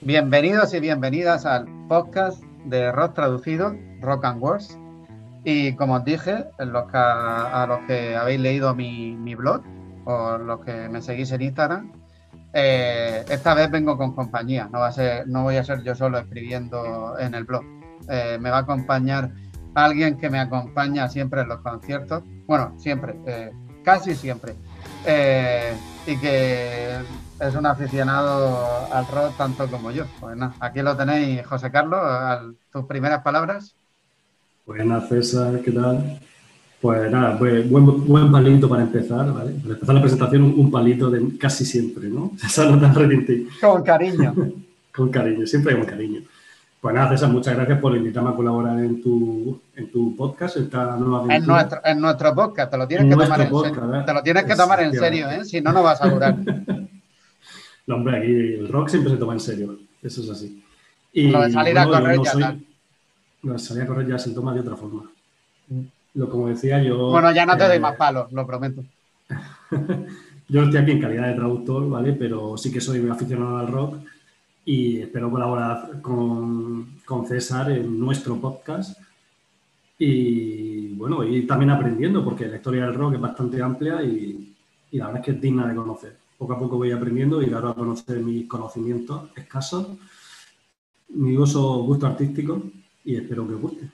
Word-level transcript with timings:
Bienvenidos 0.00 0.72
y 0.74 0.78
bienvenidas 0.78 1.44
al 1.44 1.66
podcast 1.88 2.40
de 2.66 2.92
Rock 2.92 3.14
Traducido, 3.14 3.74
Rock 4.00 4.26
and 4.26 4.40
Wars. 4.40 4.78
Y 5.42 5.74
como 5.74 5.94
os 5.94 6.04
dije, 6.04 6.44
a, 6.56 7.66
los 7.68 7.80
que 7.88 8.14
habéis 8.14 8.38
leído 8.38 8.76
mi, 8.76 9.34
blog 9.34 9.62
o 10.04 10.38
los 10.38 10.60
que 10.64 10.88
me 10.88 11.02
seguís 11.02 11.32
en 11.32 11.42
Instagram, 11.42 11.92
eh, 12.52 13.24
esta 13.28 13.54
vez 13.54 13.72
vengo 13.72 13.98
con 13.98 14.14
compañía, 14.14 14.68
no 14.70 15.42
voy 15.42 15.56
a 15.56 15.64
ser 15.64 15.82
yo 15.82 15.96
solo 15.96 16.18
escribiendo 16.18 17.18
en 17.18 17.34
el 17.34 17.42
blog. 17.42 17.64
Eh, 18.08 18.38
me 18.40 18.50
va 18.50 18.58
a 18.58 18.60
acompañar 18.60 19.32
alguien 19.74 20.16
que 20.16 20.30
me 20.30 20.38
acompaña 20.38 21.08
siempre 21.08 21.40
en 21.40 21.48
los 21.48 21.58
conciertos, 21.58 22.22
bueno, 22.46 22.72
siempre, 22.78 23.16
eh, 23.26 23.50
casi 23.82 24.14
siempre, 24.14 24.54
y 26.06 26.16
que 26.18 26.98
es 27.40 27.54
un 27.54 27.66
aficionado 27.66 28.92
al 28.92 29.06
rock 29.06 29.36
tanto 29.36 29.66
como 29.68 29.90
yo. 29.90 30.04
Pues 30.20 30.36
aquí 30.60 30.82
lo 30.82 30.96
tenéis, 30.96 31.46
José 31.46 31.70
Carlos, 31.70 32.00
tus 32.72 32.84
primeras 32.86 33.22
palabras. 33.22 33.74
Buenas, 34.66 35.08
César, 35.08 35.60
¿qué 35.64 35.72
tal? 35.72 36.20
Pues 36.80 37.10
nada, 37.10 37.38
pues 37.38 37.68
buen, 37.68 38.06
buen 38.06 38.30
palito 38.30 38.68
para 38.68 38.82
empezar, 38.82 39.32
¿vale? 39.32 39.52
Para 39.52 39.74
empezar 39.74 39.94
la 39.94 40.00
presentación, 40.00 40.42
un 40.56 40.70
palito 40.70 41.10
de 41.10 41.36
casi 41.38 41.64
siempre, 41.64 42.08
¿no? 42.08 42.32
Esa 42.44 42.68
nota 42.70 42.92
Con 43.60 43.82
cariño. 43.82 44.34
con 44.94 45.10
cariño, 45.10 45.46
siempre 45.46 45.76
con 45.76 45.86
cariño. 45.86 46.22
Pues 46.80 46.94
nada, 46.94 47.10
César, 47.10 47.30
muchas 47.30 47.56
gracias 47.56 47.80
por 47.80 47.96
invitarme 47.96 48.30
a 48.30 48.34
colaborar 48.34 48.78
en 48.78 49.02
tu, 49.02 49.60
en 49.74 49.90
tu 49.90 50.14
podcast, 50.14 50.58
esta 50.58 50.96
nueva 50.96 51.34
en 51.34 51.44
nuestro, 51.44 51.80
en 51.84 52.00
nuestro 52.00 52.34
podcast, 52.34 52.70
te 52.70 52.78
lo 52.78 52.86
tienes 52.86 53.08
que 53.08 53.24
tomar 53.24 53.40
en 53.40 53.48
serio. 53.48 54.04
Te 54.06 54.12
lo 54.14 54.22
tienes 54.22 54.44
que 54.44 54.54
tomar 54.54 54.80
en 54.80 54.92
serio, 54.92 55.30
¿eh? 55.30 55.44
Si 55.44 55.60
no, 55.60 55.72
no 55.72 55.82
vas 55.82 56.00
a 56.00 56.08
durar. 56.08 56.36
No, 57.88 57.94
hombre, 57.94 58.18
aquí 58.18 58.30
el 58.30 58.68
rock 58.68 58.90
siempre 58.90 59.12
se 59.12 59.16
toma 59.16 59.32
en 59.32 59.40
serio. 59.40 59.78
Eso 60.02 60.20
es 60.20 60.28
así. 60.28 60.62
Y, 61.10 61.30
lo 61.30 61.40
de 61.40 61.50
salir 61.50 61.78
a 61.78 61.86
correr 61.86 62.18
ya 62.22 62.32
tal. 62.32 62.60
Lo 63.42 63.52
de 63.54 63.58
salir 63.58 63.82
a 63.82 63.86
correr 63.86 64.06
ya 64.06 64.18
se 64.18 64.30
toma 64.32 64.52
de 64.52 64.60
otra 64.60 64.76
forma. 64.76 65.10
Mm. 65.68 65.80
Lo 66.14 66.28
como 66.28 66.48
decía 66.48 66.82
yo. 66.82 67.08
Bueno, 67.10 67.32
ya 67.32 67.46
no 67.46 67.56
te 67.56 67.66
doy 67.66 67.78
eh, 67.78 67.80
más 67.80 67.96
palos, 67.96 68.30
lo 68.30 68.46
prometo. 68.46 68.84
yo 70.48 70.62
estoy 70.64 70.80
aquí 70.80 70.90
en 70.90 71.00
calidad 71.00 71.28
de 71.28 71.34
traductor, 71.34 71.88
¿vale? 71.88 72.12
Pero 72.12 72.58
sí 72.58 72.70
que 72.70 72.80
soy 72.82 73.00
muy 73.00 73.10
aficionado 73.10 73.56
al 73.56 73.68
rock 73.68 73.96
y 74.66 75.00
espero 75.00 75.30
colaborar 75.30 76.02
con, 76.02 76.98
con 77.06 77.26
César 77.26 77.70
en 77.70 77.98
nuestro 77.98 78.36
podcast. 78.36 79.00
Y 79.98 80.88
bueno, 80.88 81.24
y 81.24 81.46
también 81.46 81.70
aprendiendo, 81.70 82.22
porque 82.22 82.48
la 82.48 82.56
historia 82.56 82.84
del 82.84 82.94
rock 82.94 83.14
es 83.14 83.20
bastante 83.20 83.62
amplia 83.62 84.02
y, 84.02 84.54
y 84.90 84.98
la 84.98 85.06
verdad 85.06 85.20
es 85.22 85.24
que 85.24 85.30
es 85.32 85.40
digna 85.40 85.66
de 85.66 85.74
conocer 85.74 86.27
poco 86.38 86.52
a 86.52 86.58
poco 86.58 86.76
voy 86.76 86.92
aprendiendo 86.92 87.42
y 87.42 87.52
ahora 87.52 87.70
a 87.70 87.74
conocer 87.74 88.20
mis 88.20 88.48
conocimientos 88.48 89.30
escasos, 89.36 89.98
mi 91.08 91.36
uso 91.36 91.82
gusto 91.82 92.06
artístico 92.06 92.62
y 93.04 93.16
espero 93.16 93.46
que 93.46 93.54
os 93.54 93.60
guste. 93.60 93.90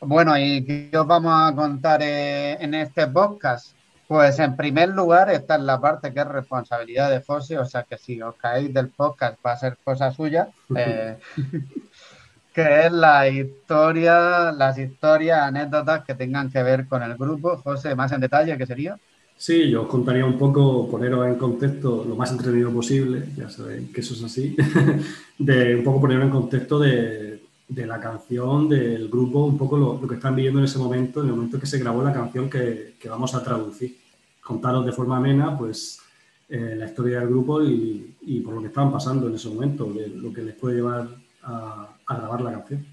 Bueno, 0.00 0.38
¿y 0.38 0.64
qué 0.64 0.96
os 0.96 1.06
vamos 1.06 1.32
a 1.34 1.54
contar 1.54 2.00
eh, 2.02 2.56
en 2.60 2.72
este 2.72 3.06
podcast? 3.08 3.76
Pues 4.06 4.38
en 4.38 4.56
primer 4.56 4.88
lugar, 4.90 5.28
esta 5.30 5.56
es 5.56 5.60
la 5.60 5.80
parte 5.80 6.14
que 6.14 6.20
es 6.20 6.26
responsabilidad 6.26 7.10
de 7.10 7.22
José, 7.22 7.58
o 7.58 7.66
sea 7.66 7.82
que 7.82 7.98
si 7.98 8.22
os 8.22 8.34
caéis 8.36 8.72
del 8.72 8.88
podcast 8.88 9.36
va 9.44 9.52
a 9.52 9.56
ser 9.58 9.76
cosa 9.84 10.10
suya, 10.12 10.48
eh, 10.76 11.18
que 12.54 12.86
es 12.86 12.92
la 12.92 13.28
historia, 13.28 14.50
las 14.52 14.78
historias, 14.78 15.40
anécdotas 15.40 16.04
que 16.04 16.14
tengan 16.14 16.50
que 16.50 16.62
ver 16.62 16.88
con 16.88 17.02
el 17.02 17.16
grupo. 17.16 17.58
José, 17.58 17.94
más 17.94 18.12
en 18.12 18.22
detalle, 18.22 18.56
¿qué 18.56 18.66
sería? 18.66 18.98
Sí, 19.38 19.70
yo 19.70 19.82
os 19.82 19.88
contaría 19.88 20.26
un 20.26 20.36
poco, 20.36 20.88
poneros 20.90 21.24
en 21.24 21.36
contexto 21.36 22.04
lo 22.04 22.16
más 22.16 22.32
entretenido 22.32 22.72
posible, 22.72 23.28
ya 23.36 23.48
sabéis 23.48 23.88
que 23.92 24.00
eso 24.00 24.14
es 24.14 24.24
así, 24.24 24.56
de 25.38 25.76
un 25.76 25.84
poco 25.84 26.00
poneros 26.00 26.24
en 26.24 26.30
contexto 26.30 26.80
de, 26.80 27.40
la 27.68 28.00
canción, 28.00 28.68
del 28.68 29.08
grupo, 29.08 29.44
un 29.44 29.56
poco 29.56 29.76
lo, 29.76 30.08
que 30.08 30.16
están 30.16 30.34
viviendo 30.34 30.58
en 30.58 30.64
ese 30.64 30.80
momento, 30.80 31.22
en 31.22 31.28
el 31.28 31.36
momento 31.36 31.60
que 31.60 31.68
se 31.68 31.78
grabó 31.78 32.02
la 32.02 32.12
canción 32.12 32.50
que, 32.50 32.96
vamos 33.08 33.32
a 33.36 33.44
traducir. 33.44 33.96
Contaros 34.42 34.84
de 34.84 34.90
forma 34.90 35.18
amena, 35.18 35.56
pues, 35.56 36.00
eh, 36.48 36.74
la 36.76 36.86
historia 36.86 37.20
del 37.20 37.28
grupo 37.28 37.62
y, 37.62 38.42
por 38.44 38.54
lo 38.54 38.60
que 38.60 38.68
estaban 38.68 38.90
pasando 38.90 39.28
en 39.28 39.36
ese 39.36 39.48
momento, 39.50 39.84
de 39.84 40.08
lo 40.08 40.32
que 40.32 40.42
les 40.42 40.56
puede 40.56 40.76
llevar 40.76 41.06
a, 41.44 41.96
grabar 42.08 42.40
la 42.40 42.52
canción. 42.54 42.84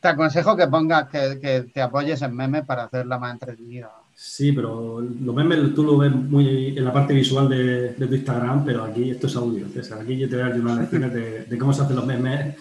Te 0.00 0.08
aconsejo 0.08 0.54
que 0.54 0.66
pongas, 0.66 1.08
que, 1.08 1.38
que 1.40 1.62
te 1.72 1.80
apoyes 1.80 2.20
en 2.20 2.36
memes 2.36 2.66
para 2.66 2.84
hacerla 2.84 3.18
más 3.18 3.32
entretenida. 3.32 3.90
Sí, 4.22 4.52
pero 4.52 5.00
los 5.00 5.34
memes 5.34 5.74
tú 5.74 5.82
lo 5.82 5.96
ves 5.96 6.12
muy 6.12 6.76
en 6.76 6.84
la 6.84 6.92
parte 6.92 7.14
visual 7.14 7.48
de, 7.48 7.94
tu 7.94 8.14
Instagram, 8.14 8.66
pero 8.66 8.84
aquí 8.84 9.10
esto 9.10 9.26
es 9.26 9.34
audio, 9.34 9.66
César. 9.70 10.02
Aquí 10.02 10.18
yo 10.18 10.28
te 10.28 10.36
voy 10.36 10.44
a 10.44 10.48
dar 10.50 10.60
unas 10.60 10.78
lecciones 10.78 11.48
de, 11.48 11.58
cómo 11.58 11.72
se 11.72 11.80
hacen 11.80 11.96
los 11.96 12.04
memes, 12.04 12.54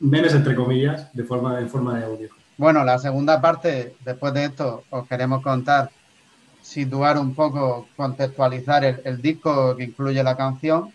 memes 0.00 0.34
entre 0.34 0.56
comillas, 0.56 1.14
de 1.14 1.22
forma, 1.22 1.60
en 1.60 1.70
forma 1.70 1.96
de 1.96 2.04
audio. 2.04 2.28
Bueno, 2.56 2.82
la 2.82 2.98
segunda 2.98 3.40
parte, 3.40 3.94
después 4.04 4.34
de 4.34 4.46
esto, 4.46 4.82
os 4.90 5.06
queremos 5.06 5.40
contar, 5.40 5.88
situar 6.62 7.16
un 7.16 7.32
poco, 7.32 7.86
contextualizar 7.96 8.84
el, 8.84 9.22
disco 9.22 9.76
que 9.76 9.84
incluye 9.84 10.20
la 10.20 10.36
canción. 10.36 10.92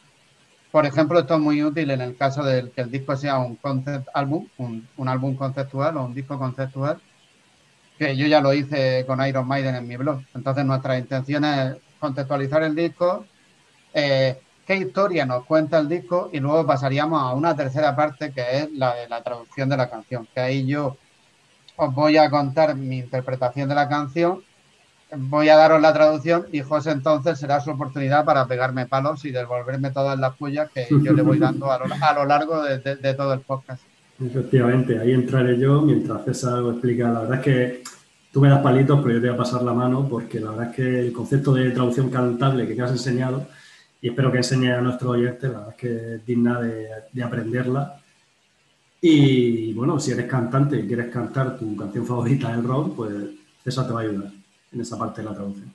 Por 0.70 0.86
ejemplo, 0.86 1.18
esto 1.20 1.36
es 1.36 1.40
muy 1.40 1.64
útil 1.64 1.92
en 1.92 2.02
el 2.02 2.18
caso 2.18 2.44
de 2.44 2.70
que 2.72 2.82
el 2.82 2.92
disco 2.92 3.16
sea 3.16 3.40
un 3.40 3.56
concept 3.56 4.10
álbum, 4.14 4.50
un 4.58 5.08
álbum 5.08 5.38
conceptual 5.38 5.96
o 5.96 6.04
un 6.04 6.14
disco 6.14 6.38
conceptual 6.38 7.00
que 8.00 8.16
yo 8.16 8.28
ya 8.28 8.40
lo 8.40 8.54
hice 8.54 9.04
con 9.06 9.24
Iron 9.28 9.46
Maiden 9.46 9.76
en 9.76 9.86
mi 9.86 9.98
blog. 9.98 10.22
Entonces 10.34 10.64
nuestra 10.64 10.98
intención 10.98 11.44
es 11.44 11.76
contextualizar 12.00 12.64
el 12.64 12.74
disco, 12.74 13.26
eh, 13.94 14.42
qué 14.66 14.78
historia 14.78 15.26
nos 15.26 15.44
cuenta 15.44 15.80
el 15.80 15.90
disco 15.90 16.30
y 16.32 16.40
luego 16.40 16.66
pasaríamos 16.66 17.22
a 17.22 17.34
una 17.34 17.58
tercera 17.58 17.94
parte 17.98 18.32
que 18.32 18.60
es 18.60 18.72
la 18.72 18.96
de 18.96 19.10
la 19.10 19.22
traducción 19.22 19.68
de 19.68 19.76
la 19.76 19.90
canción, 19.90 20.26
que 20.34 20.40
ahí 20.40 20.66
yo 20.66 20.96
os 21.76 21.94
voy 21.94 22.16
a 22.16 22.30
contar 22.30 22.76
mi 22.76 23.00
interpretación 23.00 23.68
de 23.68 23.76
la 23.76 23.90
canción, 23.90 24.44
voy 25.12 25.50
a 25.50 25.58
daros 25.58 25.82
la 25.82 25.92
traducción 25.92 26.48
y 26.54 26.62
José 26.62 26.92
entonces 26.92 27.38
será 27.38 27.60
su 27.60 27.72
oportunidad 27.72 28.24
para 28.24 28.46
pegarme 28.46 28.86
palos 28.86 29.26
y 29.26 29.32
devolverme 29.32 29.92
todas 29.92 30.18
las 30.18 30.36
pullas 30.38 30.70
que 30.72 30.88
yo 30.90 31.12
le 31.12 31.22
voy 31.22 31.38
dando 31.38 31.70
a 31.70 31.80
lo, 32.14 32.26
largo 32.26 32.64
de, 32.64 32.78
de 32.78 33.14
todo 33.14 33.34
el 33.34 33.42
podcast. 33.42 33.89
Efectivamente, 34.20 35.00
ahí 35.00 35.14
entraré 35.14 35.58
yo 35.58 35.82
mientras 35.82 36.26
César 36.26 36.60
lo 36.60 36.72
explica. 36.72 37.10
La 37.10 37.22
verdad 37.22 37.38
es 37.38 37.44
que 37.44 37.84
tú 38.34 38.42
me 38.42 38.50
das 38.50 38.62
palitos, 38.62 39.00
pero 39.02 39.16
yo 39.16 39.22
te 39.22 39.28
voy 39.28 39.36
a 39.36 39.38
pasar 39.38 39.64
la 39.64 39.74
mano 39.74 40.08
porque 40.10 40.40
la 40.40 40.52
verdad 40.52 40.70
es 40.70 40.76
que 40.76 41.00
el 41.00 41.14
concepto 41.14 41.54
de 41.54 41.72
traducción 41.72 42.10
cantable 42.10 42.68
que 42.68 42.76
te 42.76 42.82
has 42.82 42.92
enseñado, 42.92 43.48
y 44.02 44.10
espero 44.10 44.32
que 44.32 44.38
enseñe 44.38 44.72
a 44.72 44.82
nuestros 44.82 45.12
oyentes, 45.12 45.44
la 45.44 45.60
verdad 45.60 45.70
es 45.70 45.76
que 45.76 46.16
es 46.16 46.26
digna 46.26 46.60
de, 46.62 47.24
aprenderla. 47.24 48.02
Y 49.02 49.74
bueno, 49.74 50.00
si 50.00 50.12
eres 50.12 50.26
cantante 50.26 50.78
y 50.78 50.88
quieres 50.88 51.12
cantar 51.12 51.58
tu 51.58 51.76
canción 51.78 52.06
favorita 52.06 52.52
del 52.52 52.66
rock, 52.66 52.96
pues 52.98 53.14
César 53.64 53.88
te 53.88 53.94
va 53.94 54.02
a 54.02 54.04
ayudar 54.04 54.32
en 54.74 54.82
esa 54.82 54.98
parte 54.98 55.22
de 55.22 55.30
la 55.30 55.34
traducción. 55.34 55.74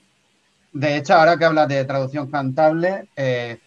De 0.72 0.97
hecho, 0.97 1.15
ahora 1.15 1.38
que 1.38 1.44
hablas 1.47 1.69
de 1.69 1.84
traducción 1.84 2.31
cantable, 2.31 3.09
eh, 3.16 3.59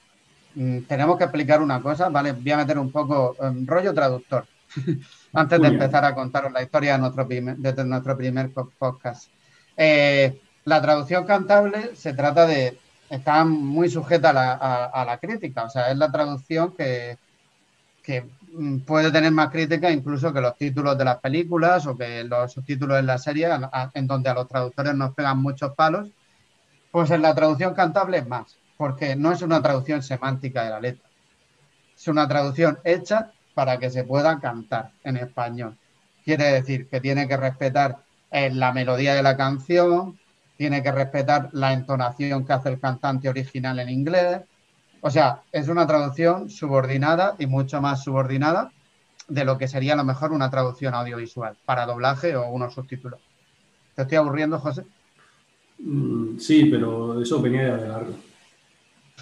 mm, 0.54 0.82
tenemos 0.82 1.18
que 1.18 1.24
explicar 1.24 1.62
una 1.62 1.82
cosa, 1.82 2.10
¿vale? 2.10 2.34
Voy 2.34 2.52
a 2.52 2.58
meter 2.58 2.78
un 2.78 2.92
poco 2.92 3.36
en 3.42 3.66
rollo 3.66 3.94
traductor. 3.94 4.46
antes 5.34 5.62
de 5.62 5.68
empezar 5.68 6.06
a 6.06 6.16
contaros 6.16 6.52
la 6.52 6.64
historia 6.64 6.94
de 6.94 7.00
nuestro 7.00 7.28
primer, 7.28 7.58
de 7.58 7.86
nuestro 7.86 8.18
primer 8.18 8.52
podcast. 8.52 9.30
Eh, 9.76 10.42
la 10.66 10.82
traducción 10.82 11.26
cantable 11.26 11.96
se 11.96 12.14
trata 12.14 12.46
de, 12.46 12.78
está 13.10 13.46
muy 13.46 13.90
sujeta 13.90 14.30
a 14.30 15.06
la, 15.06 15.18
crítica, 15.20 15.64
o 15.64 15.70
sea, 15.70 15.92
es 15.92 15.98
la 15.98 16.12
traducción 16.12 16.74
que, 16.76 17.18
que 18.04 18.26
mm, 18.54 18.80
puede 18.80 19.12
tener 19.12 19.32
más 19.32 19.50
crítica 19.50 19.92
incluso 19.92 20.34
que 20.34 20.42
los 20.42 20.58
títulos 20.58 20.98
de 20.98 21.06
las 21.06 21.20
películas 21.20 21.86
o 21.88 21.98
que 21.98 22.24
los 22.24 22.52
subtítulos 22.52 23.00
en 23.00 23.06
la 23.06 23.18
serie, 23.18 23.48
en 23.94 24.08
donde 24.08 24.30
a 24.30 24.34
los 24.34 24.48
traductores 24.48 24.94
nos 24.96 25.14
pegan 25.14 25.42
muchos 25.42 25.74
palos, 25.74 26.10
pues 26.92 27.12
en 27.12 27.22
la 27.22 27.36
traducción 27.36 27.74
cantable 27.74 28.18
es 28.18 28.28
más, 28.28 28.58
porque 28.76 29.16
no 29.16 29.32
es 29.32 29.42
una 29.42 29.62
traducción 29.62 30.02
semántica 30.02 30.64
de 30.64 30.70
la 30.70 30.80
letra, 30.80 31.08
es 31.96 32.08
una 32.08 32.28
traducción 32.28 32.80
hecha 32.84 33.31
para 33.57 33.80
que 33.80 33.89
se 33.89 34.04
pueda 34.04 34.39
cantar 34.39 34.92
en 35.04 35.18
español. 35.18 35.75
Quiere 36.24 36.44
decir 36.44 36.88
que 36.88 37.01
tiene 37.01 37.27
que 37.27 37.36
respetar 37.36 38.04
eh, 38.30 38.51
la 38.54 38.71
melodía 38.71 39.15
de 39.15 39.24
la 39.24 39.36
canción, 39.36 40.19
tiene 40.57 40.83
que 40.83 40.92
respetar 40.92 41.50
la 41.54 41.74
entonación 41.74 42.45
que 42.45 42.54
hace 42.54 42.69
el 42.69 42.80
cantante 42.80 43.27
original 43.27 43.80
en 43.80 43.89
inglés. 43.89 44.42
O 45.01 45.09
sea, 45.09 45.42
es 45.51 45.69
una 45.69 45.88
traducción 45.88 46.51
subordinada 46.51 47.36
y 47.39 47.48
mucho 47.48 47.81
más 47.81 48.04
subordinada 48.04 48.71
de 49.27 49.44
lo 49.44 49.57
que 49.57 49.68
sería 49.68 49.94
a 49.94 49.98
lo 49.98 50.03
mejor 50.03 50.33
una 50.33 50.51
traducción 50.51 50.94
audiovisual 50.94 51.57
para 51.65 51.88
doblaje 51.88 52.36
o 52.36 52.48
unos 52.50 52.75
subtítulos. 52.75 53.19
¿Te 53.95 54.03
estoy 54.03 54.19
aburriendo, 54.19 54.60
José? 54.60 54.83
Mm, 55.80 56.38
sí, 56.38 56.65
pero 56.65 57.19
eso 57.19 57.42
venía 57.42 57.75
de 57.75 57.88
largo. 57.88 58.13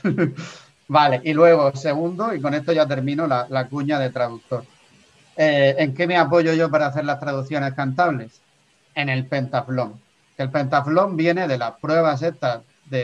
Vale, 0.87 1.21
y 1.23 1.33
luego, 1.33 1.75
segundo, 1.75 2.33
y 2.33 2.41
con 2.41 2.53
esto 2.53 2.71
ya 2.71 2.85
termino 2.85 3.25
la, 3.27 3.67
cuña 3.69 3.99
de 3.99 4.11
traductor. 4.11 4.63
Eh, 5.35 5.75
¿En 5.79 5.93
qué 5.93 6.07
me 6.07 6.17
apoyo 6.17 6.53
yo 6.53 6.69
para 6.69 6.87
hacer 6.87 7.05
las 7.05 7.19
traducciones 7.19 7.73
cantables? 7.73 8.41
En 8.93 9.09
el 9.09 9.25
pentaflón. 9.25 9.99
El 10.37 10.51
pentaflón 10.51 11.17
viene 11.17 11.47
de 11.47 11.57
las 11.57 11.71
pruebas 11.79 12.21
estas 12.21 12.61
de 12.85 13.01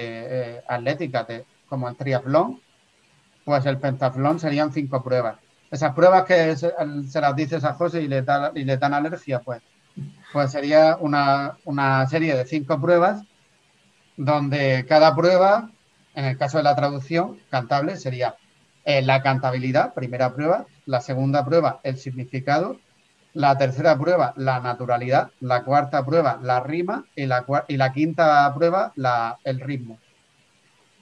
eh, 0.58 0.62
atlética, 0.68 1.26
como 1.68 1.90
el 1.90 1.96
triatlón, 1.96 2.60
pues 3.44 3.66
el 3.66 3.78
pentaflón 3.78 4.40
serían 4.40 4.72
cinco 4.72 5.04
pruebas. 5.04 5.38
Esas 5.72 5.94
pruebas 5.94 6.26
que 6.26 6.56
se, 6.56 7.22
las 7.22 7.36
dices 7.36 7.64
a 7.64 7.74
José 7.74 8.02
y 8.02 8.08
le, 8.08 8.24
y 8.56 8.64
le 8.66 8.78
dan 8.78 8.94
alergia, 8.94 9.40
pues, 9.40 9.62
pues 10.34 10.52
sería 10.52 10.98
una, 11.00 11.58
una 11.66 12.06
serie 12.08 12.36
de 12.36 12.46
cinco 12.46 12.80
pruebas 12.80 13.24
donde 14.18 14.86
cada 14.88 15.16
prueba, 15.16 15.72
en 16.16 16.26
el 16.26 16.38
caso 16.38 16.58
de 16.58 16.64
la 16.64 16.76
traducción 16.76 17.40
cantable, 17.50 17.98
sería 17.98 18.36
eh, 18.84 19.02
la 19.02 19.22
cantabilidad, 19.22 19.94
primera 19.94 20.34
prueba, 20.34 20.66
la 20.86 21.02
segunda 21.02 21.46
prueba, 21.46 21.80
el 21.84 21.98
significado, 21.98 22.80
la 23.34 23.58
tercera 23.58 23.98
prueba, 23.98 24.34
la 24.36 24.60
naturalidad, 24.60 25.32
la 25.40 25.64
cuarta 25.64 26.06
prueba, 26.06 26.40
la 26.42 26.60
rima 26.60 27.06
y 27.16 27.26
la, 27.26 27.46
y 27.68 27.78
quinta 27.94 28.54
prueba, 28.54 28.92
el 29.44 29.60
ritmo. 29.60 30.00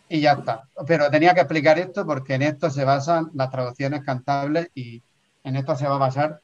Y 0.10 0.22
ya 0.22 0.34
está. 0.34 0.64
Pero 0.88 1.10
tenía 1.10 1.34
que 1.34 1.42
explicar 1.42 1.80
esto 1.80 2.06
porque 2.06 2.36
en 2.36 2.42
esto 2.42 2.70
se 2.70 2.84
basan 2.84 3.30
las 3.34 3.50
traducciones 3.50 4.04
cantables 4.04 4.70
y 4.74 5.02
en 5.44 5.56
esto 5.56 5.76
se 5.76 5.88
va 5.88 5.96
a 5.96 6.00
basar 6.00 6.42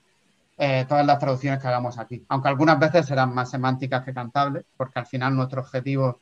eh, 0.58 0.86
todas 0.88 1.06
las 1.06 1.20
traducciones 1.20 1.60
que 1.60 1.68
hagamos 1.68 1.98
aquí. 1.98 2.24
Aunque 2.30 2.48
algunas 2.48 2.80
veces 2.80 3.06
serán 3.06 3.34
más 3.34 3.50
semánticas 3.50 4.06
que 4.06 4.14
cantables, 4.14 4.66
porque 4.78 5.00
al 5.00 5.06
final 5.06 5.36
nuestro 5.36 5.62
objetivo 5.62 6.22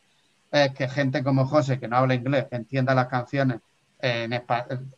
es 0.54 0.72
que 0.74 0.88
gente 0.88 1.24
como 1.24 1.48
José, 1.48 1.80
que 1.80 1.88
no 1.88 1.98
habla 1.98 2.14
inglés, 2.14 2.46
entienda 2.52 2.94
las 2.94 3.08
canciones 3.08 3.60
en, 4.00 4.40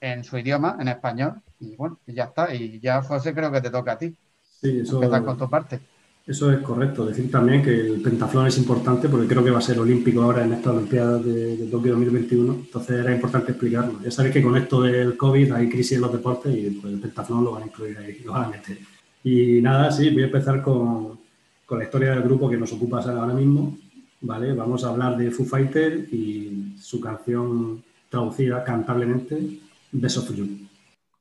en 0.02 0.24
su 0.24 0.38
idioma, 0.38 0.78
en 0.80 0.90
español, 0.90 1.42
y 1.60 1.75
bueno, 1.75 2.00
ya 2.06 2.25
está. 2.25 2.54
Y 2.54 2.80
ya, 2.80 3.02
José, 3.02 3.34
creo 3.34 3.52
que 3.52 3.62
te 3.62 3.69
toca 3.69 3.94
a 3.94 3.98
ti. 3.98 4.13
Sí, 4.62 4.80
eso, 4.80 5.00
con 5.00 5.38
tu 5.38 5.50
parte. 5.50 5.80
Eso 6.28 6.52
es 6.52 6.60
correcto. 6.60 7.06
Decir 7.06 7.31
también 7.31 7.62
que 7.62 7.69
el 7.69 8.02
pentaflón 8.02 8.48
es 8.48 8.57
importante 8.57 9.07
porque 9.07 9.28
creo 9.28 9.44
que 9.44 9.52
va 9.52 9.60
a 9.60 9.62
ser 9.62 9.80
olímpico 9.80 10.24
ahora 10.24 10.44
en 10.44 10.54
esta 10.54 10.72
Olimpiada 10.72 11.19
de, 11.19 11.56
de, 11.56 11.68
Tokio 11.68 11.92
2021. 11.94 12.54
Entonces 12.54 13.00
era 13.00 13.13
importante 13.13 13.52
explicarlo. 13.52 14.02
Ya 14.04 14.12
sabéis 14.12 14.34
que 14.34 14.42
con 14.42 14.57
esto 14.57 14.81
del 14.81 15.16
COVID 15.16 15.52
hay 15.54 15.69
crisis 15.69 15.94
en 15.94 16.02
los 16.02 16.12
deportes 16.12 16.54
y 16.54 16.72
pues, 16.72 16.94
el 16.94 17.00
pentaflón 17.00 17.44
lo 17.44 17.52
van 17.52 17.63
a 17.63 17.66
incluir 17.68 17.98
ahí, 18.00 18.19
lo 18.25 18.34
van 18.34 18.46
a 18.46 18.50
meter. 18.50 18.78
Y 19.24 19.62
nada, 19.62 19.92
sí, 19.92 20.10
voy 20.10 20.24
a 20.24 20.25
empezar 20.25 20.62
con, 20.63 21.19
con 21.66 21.78
la 21.78 21.86
historia 21.86 22.10
del 22.10 22.24
grupo 22.24 22.50
que 22.50 22.57
nos 22.57 22.74
ocupa 22.74 23.02
ahora 23.02 23.34
mismo. 23.34 23.78
¿Vale? 24.21 24.53
Vamos 24.53 24.83
a 24.83 24.89
hablar 24.89 25.17
de 25.17 25.31
Foo 25.31 25.45
Fighter 25.45 26.07
y 26.12 26.75
su 26.79 27.00
canción 27.00 27.83
traducida 28.09 28.63
cantablemente, 28.63 29.59
Best 29.91 30.17
of 30.17 30.35
You. 30.35 30.67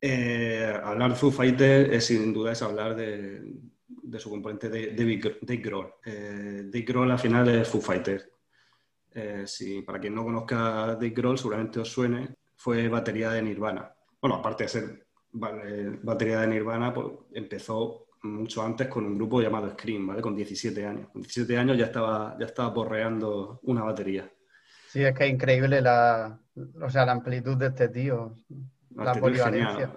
Eh, 0.01 0.81
hablar 0.83 1.11
de 1.11 1.17
Foo 1.17 1.31
Fighter 1.31 1.93
es 1.95 2.07
sin 2.07 2.33
duda 2.33 2.53
es 2.53 2.63
hablar 2.63 2.95
de, 2.95 3.43
su 4.19 4.31
componente 4.31 4.69
de, 4.69 4.93
Dave 4.93 5.57
Grohl. 5.57 5.95
Eh, 6.05 6.63
Dave 6.67 6.85
Grohl 6.85 7.11
al 7.11 7.19
final 7.19 7.49
es 7.49 7.69
Foo 7.69 7.81
Fighter. 7.81 8.31
Eh, 9.15 9.45
si, 9.47 9.83
para 9.83 10.01
quien 10.01 10.15
no 10.15 10.25
conozca 10.25 10.87
Dave 10.95 11.11
Grohl, 11.11 11.39
seguramente 11.39 11.81
os 11.81 11.89
suene, 11.89 12.35
fue 12.57 12.89
batería 12.89 13.31
de 13.31 13.43
Nirvana. 13.43 13.95
Bueno, 14.21 14.37
aparte 14.37 14.65
de 14.65 14.69
ser 14.69 15.07
batería 15.33 16.41
de 16.41 16.49
Nirvana, 16.49 16.93
pues, 16.93 17.07
empezó 17.33 18.04
mucho 18.25 18.63
antes 18.63 18.89
con 18.89 19.05
un 19.05 19.17
grupo 19.17 19.41
llamado 19.41 19.71
Scream, 19.71 20.07
¿vale? 20.07 20.23
Con 20.23 20.35
17 20.35 20.87
años. 20.87 21.09
Con 21.13 21.23
17 21.23 21.57
años 21.57 21.79
ya 21.79 21.87
estaba, 21.87 22.37
ya 22.39 22.47
estaba 22.47 22.73
porreando 22.73 23.61
una 23.65 23.83
batería. 23.83 24.31
Sí, 24.89 25.03
es 25.03 25.15
que 25.15 25.27
es 25.27 25.33
increíble 25.33 25.81
la, 25.81 26.39
o 26.81 26.91
sea, 26.91 27.05
la 27.05 27.13
amplitud 27.13 27.57
de 27.57 27.67
este 27.67 27.89
tío, 27.89 28.37
la, 28.97 29.15
polivalencia. 29.15 29.91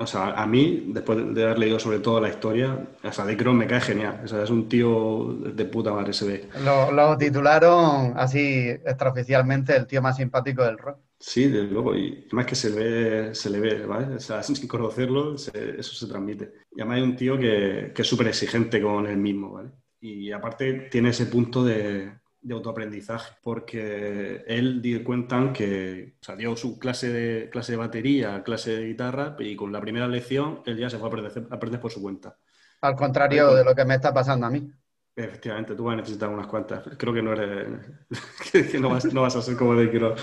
O 0.00 0.06
sea, 0.06 0.28
a 0.30 0.46
mí, 0.46 0.84
después 0.88 1.34
de 1.34 1.44
haber 1.44 1.58
leído 1.58 1.78
sobre 1.78 1.98
todo 1.98 2.20
la 2.20 2.28
historia, 2.28 2.78
o 3.02 3.12
sea, 3.12 3.26
Dick 3.26 3.44
me 3.46 3.66
cae 3.66 3.80
genial. 3.80 4.20
O 4.24 4.28
sea, 4.28 4.44
es 4.44 4.50
un 4.50 4.68
tío 4.68 5.36
de 5.40 5.64
puta 5.64 5.92
madre, 5.92 6.12
se 6.12 6.24
ve. 6.24 6.48
Lo, 6.64 6.92
lo 6.92 7.18
titularon 7.18 8.14
así 8.16 8.68
extraoficialmente 8.68 9.76
el 9.76 9.86
tío 9.86 10.00
más 10.00 10.16
simpático 10.16 10.62
del 10.62 10.78
rock. 10.78 10.98
Sí, 11.20 11.48
desde 11.48 11.66
luego, 11.66 11.96
y 11.96 12.24
además 12.26 12.46
que 12.46 12.54
se, 12.54 12.70
ve, 12.70 13.34
se 13.34 13.50
le 13.50 13.58
ve, 13.60 13.86
¿vale? 13.86 14.16
O 14.16 14.20
sea, 14.20 14.42
sin 14.44 14.68
conocerlo, 14.68 15.34
eso 15.34 15.52
se 15.52 16.06
transmite. 16.06 16.52
Y 16.72 16.80
además 16.80 16.96
hay 16.96 17.02
un 17.02 17.16
tío 17.16 17.38
que, 17.38 17.92
que 17.94 18.02
es 18.02 18.08
súper 18.08 18.28
exigente 18.28 18.80
con 18.80 19.06
él 19.06 19.18
mismo, 19.18 19.52
¿vale? 19.52 19.70
Y 20.00 20.30
aparte 20.30 20.88
tiene 20.90 21.10
ese 21.10 21.26
punto 21.26 21.64
de, 21.64 22.12
de 22.40 22.54
autoaprendizaje, 22.54 23.34
porque 23.42 24.44
él 24.46 24.80
dio 24.80 25.02
cuenta 25.02 25.52
que 25.52 26.16
o 26.20 26.24
sea, 26.24 26.36
dio 26.36 26.56
su 26.56 26.78
clase 26.78 27.12
de, 27.12 27.50
clase 27.50 27.72
de 27.72 27.78
batería, 27.78 28.42
clase 28.44 28.76
de 28.76 28.86
guitarra, 28.86 29.36
y 29.38 29.56
con 29.56 29.72
la 29.72 29.80
primera 29.80 30.06
lección 30.06 30.62
él 30.66 30.78
ya 30.78 30.88
se 30.88 30.98
fue 30.98 31.06
a 31.06 31.08
aprender, 31.08 31.46
a 31.50 31.54
aprender 31.54 31.80
por 31.80 31.90
su 31.90 32.00
cuenta. 32.00 32.36
Al 32.80 32.94
contrario 32.94 33.54
de 33.54 33.64
lo 33.64 33.74
que 33.74 33.84
me 33.84 33.96
está 33.96 34.14
pasando 34.14 34.46
a 34.46 34.50
mí. 34.50 34.70
Efectivamente, 35.16 35.74
tú 35.74 35.82
vas 35.82 35.94
a 35.94 35.96
necesitar 35.96 36.28
unas 36.28 36.46
cuantas. 36.46 36.84
Creo 36.96 37.12
que 37.12 37.22
no 37.22 37.32
eres. 37.32 37.66
que 38.52 38.78
no 38.78 38.88
vas, 38.88 39.12
no 39.12 39.22
vas 39.22 39.34
a 39.34 39.42
ser 39.42 39.56
como 39.56 39.74
de 39.74 39.90
quiero. 39.90 40.14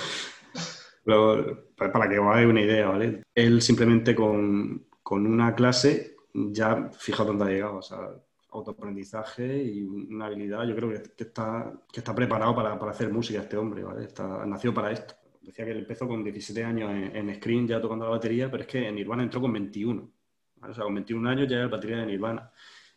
Pero 1.05 1.67
para 1.77 2.09
que 2.09 2.17
os 2.17 2.25
hagáis 2.25 2.47
una 2.47 2.61
idea, 2.61 2.87
¿vale? 2.87 3.21
Él 3.35 3.61
simplemente 3.61 4.15
con, 4.15 4.87
con 5.03 5.27
una 5.27 5.53
clase 5.53 6.15
ya 6.33 6.89
fija 6.97 7.23
dónde 7.23 7.45
ha 7.45 7.49
llegado, 7.49 7.77
o 7.77 7.81
sea, 7.81 8.09
autoaprendizaje 8.49 9.63
y 9.63 9.83
una 9.83 10.25
habilidad, 10.25 10.65
yo 10.65 10.75
creo 10.75 10.89
que, 10.89 11.23
está, 11.23 11.71
que 11.91 11.99
está 11.99 12.15
preparado 12.15 12.55
para, 12.55 12.79
para, 12.79 12.91
hacer 12.91 13.11
música 13.11 13.41
este 13.41 13.57
hombre, 13.57 13.83
¿vale? 13.83 14.05
Está, 14.05 14.45
nació 14.45 14.73
para 14.73 14.91
esto. 14.91 15.13
Decía 15.41 15.63
que 15.63 15.71
él 15.71 15.79
empezó 15.79 16.07
con 16.07 16.23
17 16.23 16.63
años 16.63 16.89
en, 16.89 17.15
en, 17.15 17.35
Screen 17.35 17.67
ya 17.67 17.79
tocando 17.79 18.05
la 18.05 18.11
batería, 18.11 18.49
pero 18.49 18.63
es 18.63 18.67
que 18.67 18.87
en 18.87 18.95
Nirvana 18.95 19.23
entró 19.23 19.39
con 19.39 19.53
21. 19.53 20.09
¿vale? 20.55 20.71
O 20.71 20.75
sea, 20.75 20.83
con 20.83 20.95
21 20.95 21.29
años 21.29 21.47
ya 21.47 21.57
era 21.57 21.67
batería 21.67 21.97
de 21.97 22.07
Nirvana. 22.07 22.51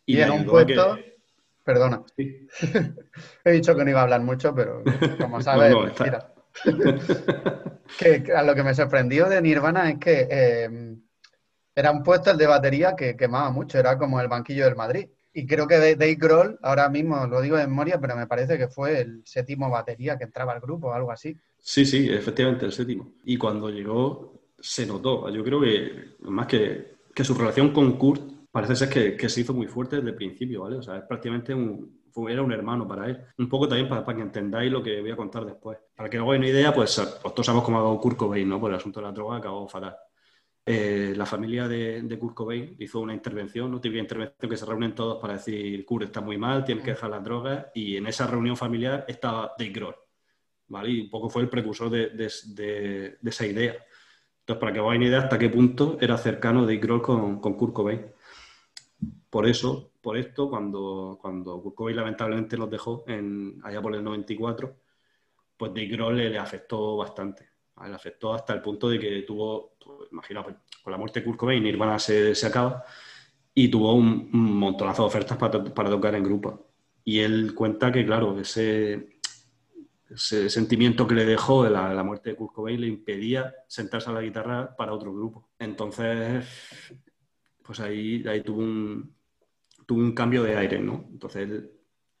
Y, 0.05 0.17
y 0.17 0.21
en 0.21 0.31
un 0.31 0.45
puesto... 0.45 0.97
Perdona. 1.63 2.01
Sí. 2.15 2.47
He 3.43 3.51
dicho 3.51 3.75
que 3.75 3.83
no 3.83 3.89
iba 3.91 3.99
a 3.99 4.03
hablar 4.03 4.21
mucho, 4.21 4.55
pero 4.55 4.81
como 5.19 5.39
sabes, 5.43 5.71
no, 5.71 5.85
no, 5.85 6.38
a 8.35 8.43
lo 8.43 8.55
que 8.55 8.63
me 8.63 8.73
sorprendió 8.73 9.29
de 9.29 9.41
Nirvana 9.41 9.89
es 9.89 9.97
que 9.99 10.27
eh, 10.29 10.95
era 11.75 11.91
un 11.91 12.03
puesto 12.03 12.31
el 12.31 12.37
de 12.37 12.47
batería 12.47 12.95
que 12.95 13.15
quemaba 13.15 13.51
mucho, 13.51 13.77
era 13.79 13.97
como 13.97 14.19
el 14.19 14.27
banquillo 14.27 14.65
del 14.65 14.75
Madrid. 14.75 15.07
Y 15.33 15.45
creo 15.45 15.67
que 15.67 15.77
Dave 15.77 16.15
Grohl, 16.15 16.59
ahora 16.61 16.89
mismo 16.89 17.25
lo 17.27 17.39
digo 17.39 17.55
de 17.55 17.67
memoria, 17.67 17.99
pero 17.99 18.15
me 18.15 18.27
parece 18.27 18.57
que 18.57 18.67
fue 18.67 18.99
el 18.99 19.21
séptimo 19.25 19.69
batería 19.69 20.17
que 20.17 20.25
entraba 20.25 20.53
al 20.53 20.59
grupo, 20.59 20.91
algo 20.93 21.11
así. 21.11 21.37
Sí, 21.59 21.85
sí, 21.85 22.09
efectivamente, 22.09 22.65
el 22.65 22.71
séptimo. 22.71 23.13
Y 23.23 23.37
cuando 23.37 23.69
llegó, 23.69 24.41
se 24.59 24.85
notó. 24.85 25.29
Yo 25.29 25.43
creo 25.43 25.61
que, 25.61 26.15
más 26.21 26.47
que, 26.47 26.95
que 27.13 27.23
su 27.23 27.35
relación 27.35 27.71
con 27.71 27.97
Kurt, 27.97 28.23
parece 28.51 28.75
ser 28.75 28.89
que, 28.89 29.15
que, 29.15 29.29
se 29.29 29.41
hizo 29.41 29.53
muy 29.53 29.67
fuerte 29.67 29.97
desde 29.97 30.09
el 30.09 30.15
principio, 30.15 30.63
¿vale? 30.63 30.77
O 30.77 30.81
sea, 30.81 30.97
es 30.97 31.03
prácticamente 31.03 31.53
un, 31.53 31.98
era 32.27 32.41
un 32.41 32.51
hermano 32.51 32.87
para 32.87 33.05
él. 33.07 33.25
Un 33.37 33.47
poco 33.47 33.67
también 33.67 33.87
para, 33.87 34.03
para, 34.03 34.17
que 34.17 34.23
entendáis 34.23 34.71
lo 34.71 34.81
que 34.81 34.99
voy 34.99 35.11
a 35.11 35.15
contar 35.15 35.45
después. 35.45 35.77
Para 35.95 36.09
que 36.09 36.17
no 36.17 36.23
hagáis 36.23 36.39
una 36.39 36.49
idea, 36.49 36.73
pues, 36.73 36.95
pues 37.21 37.33
todos 37.33 37.45
sabemos 37.45 37.63
cómo 37.63 37.81
dado 37.81 37.99
Kurt 37.99 38.17
Cobain, 38.17 38.49
¿no? 38.49 38.59
Por 38.59 38.71
el 38.71 38.77
asunto 38.77 38.99
de 38.99 39.05
la 39.05 39.11
droga 39.11 39.37
acabó 39.37 39.67
fatal. 39.67 39.95
Eh, 40.65 41.13
la 41.15 41.25
familia 41.25 41.67
de, 41.67 42.01
de, 42.01 42.19
Kurt 42.19 42.35
Cobain 42.35 42.75
hizo 42.77 42.99
una 42.99 43.13
intervención, 43.13 43.71
¿no? 43.71 43.81
típica 43.81 44.01
intervención 44.01 44.49
que 44.49 44.57
se 44.57 44.65
reúnen 44.65 44.93
todos 44.93 45.19
para 45.19 45.33
decir 45.33 45.83
Kurt 45.83 46.03
está 46.03 46.21
muy 46.21 46.37
mal, 46.37 46.63
tiene 46.63 46.83
que 46.83 46.91
dejar 46.91 47.09
las 47.09 47.23
drogas 47.23 47.67
y 47.73 47.97
en 47.97 48.05
esa 48.05 48.27
reunión 48.27 48.55
familiar 48.55 49.03
estaba 49.07 49.53
Dave 49.57 49.71
Grohl, 49.71 49.95
¿vale? 50.67 50.91
Y 50.91 51.01
un 51.01 51.09
poco 51.09 51.27
fue 51.27 51.41
el 51.41 51.49
precursor 51.49 51.89
de, 51.89 52.09
de, 52.09 53.17
de 53.19 53.29
esa 53.29 53.47
idea. 53.47 53.77
Entonces, 54.41 54.59
para 54.59 54.73
que 54.73 54.79
os 54.79 54.85
hagáis 54.85 54.99
una 54.99 55.07
idea 55.07 55.19
hasta 55.19 55.39
qué 55.39 55.49
punto 55.49 55.97
era 56.01 56.17
cercano 56.17 56.61
Dave 56.61 56.77
Grohl 56.77 57.01
con, 57.01 57.39
con 57.39 57.53
Kurt 57.55 57.73
Cobain. 57.73 58.05
Por 59.29 59.47
eso, 59.47 59.93
por 60.09 60.17
esto, 60.17 60.49
cuando, 60.49 61.19
cuando 61.21 61.61
Kurt 61.61 61.93
lamentablemente 61.93 62.57
nos 62.57 62.67
dejó 62.67 63.03
en, 63.05 63.59
allá 63.63 63.79
por 63.79 63.93
el 63.93 64.03
94, 64.03 64.75
pues 65.55 65.71
Dave 65.71 65.85
Grohl 65.85 66.17
le, 66.17 66.31
le 66.31 66.39
afectó 66.39 66.97
bastante. 66.97 67.47
Le 67.85 67.93
afectó 67.93 68.33
hasta 68.33 68.53
el 68.53 68.61
punto 68.63 68.89
de 68.89 68.97
que 68.97 69.21
tuvo, 69.21 69.75
imaginaos, 70.11 70.47
pues, 70.47 70.57
con 70.81 70.89
la 70.89 70.97
muerte 70.97 71.19
de 71.19 71.25
Kurt 71.27 71.37
Cobain, 71.37 71.61
Nirvana 71.61 71.99
se, 71.99 72.33
se 72.33 72.47
acaba 72.47 72.83
y 73.53 73.67
tuvo 73.67 73.93
un, 73.93 74.31
montonazo 74.31 75.03
de 75.03 75.07
ofertas 75.09 75.37
para, 75.37 75.63
para, 75.63 75.91
tocar 75.91 76.15
en 76.15 76.23
grupo. 76.23 76.71
Y 77.03 77.19
él 77.19 77.53
cuenta 77.53 77.91
que, 77.91 78.03
claro, 78.03 78.39
ese, 78.39 79.19
ese 80.09 80.49
sentimiento 80.49 81.05
que 81.05 81.13
le 81.13 81.25
dejó 81.25 81.65
de 81.65 81.69
la, 81.69 81.93
la, 81.93 82.03
muerte 82.03 82.31
de 82.31 82.35
Kurt 82.35 82.55
Cobain 82.55 82.81
le 82.81 82.87
impedía 82.87 83.53
sentarse 83.67 84.09
a 84.09 84.13
la 84.13 84.23
guitarra 84.23 84.75
para 84.75 84.91
otro 84.91 85.13
grupo. 85.13 85.51
Entonces, 85.59 86.47
pues 87.61 87.79
ahí, 87.79 88.27
ahí 88.27 88.41
tuvo, 88.41 88.61
un, 88.61 89.18
tuvo 89.89 90.01
un 90.01 90.11
cambio 90.11 90.43
de 90.43 90.55
aire, 90.55 90.77
¿no? 90.77 91.07
Entonces 91.11 91.49
él, 91.49 91.71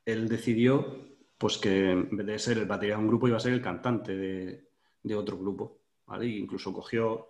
él 0.03 0.27
decidió 0.27 1.05
pues 1.37 1.59
que 1.59 1.91
en 1.91 2.17
vez 2.17 2.25
de 2.25 2.39
ser 2.39 2.57
el 2.57 2.65
batería 2.65 2.95
de 2.95 3.01
un 3.01 3.07
grupo 3.07 3.27
iba 3.27 3.37
a 3.37 3.39
ser 3.39 3.53
el 3.53 3.61
cantante 3.61 4.17
de, 4.17 4.69
de 5.03 5.15
otro 5.15 5.37
grupo, 5.37 5.83
¿vale? 6.07 6.25
incluso 6.25 6.73
cogió, 6.73 7.27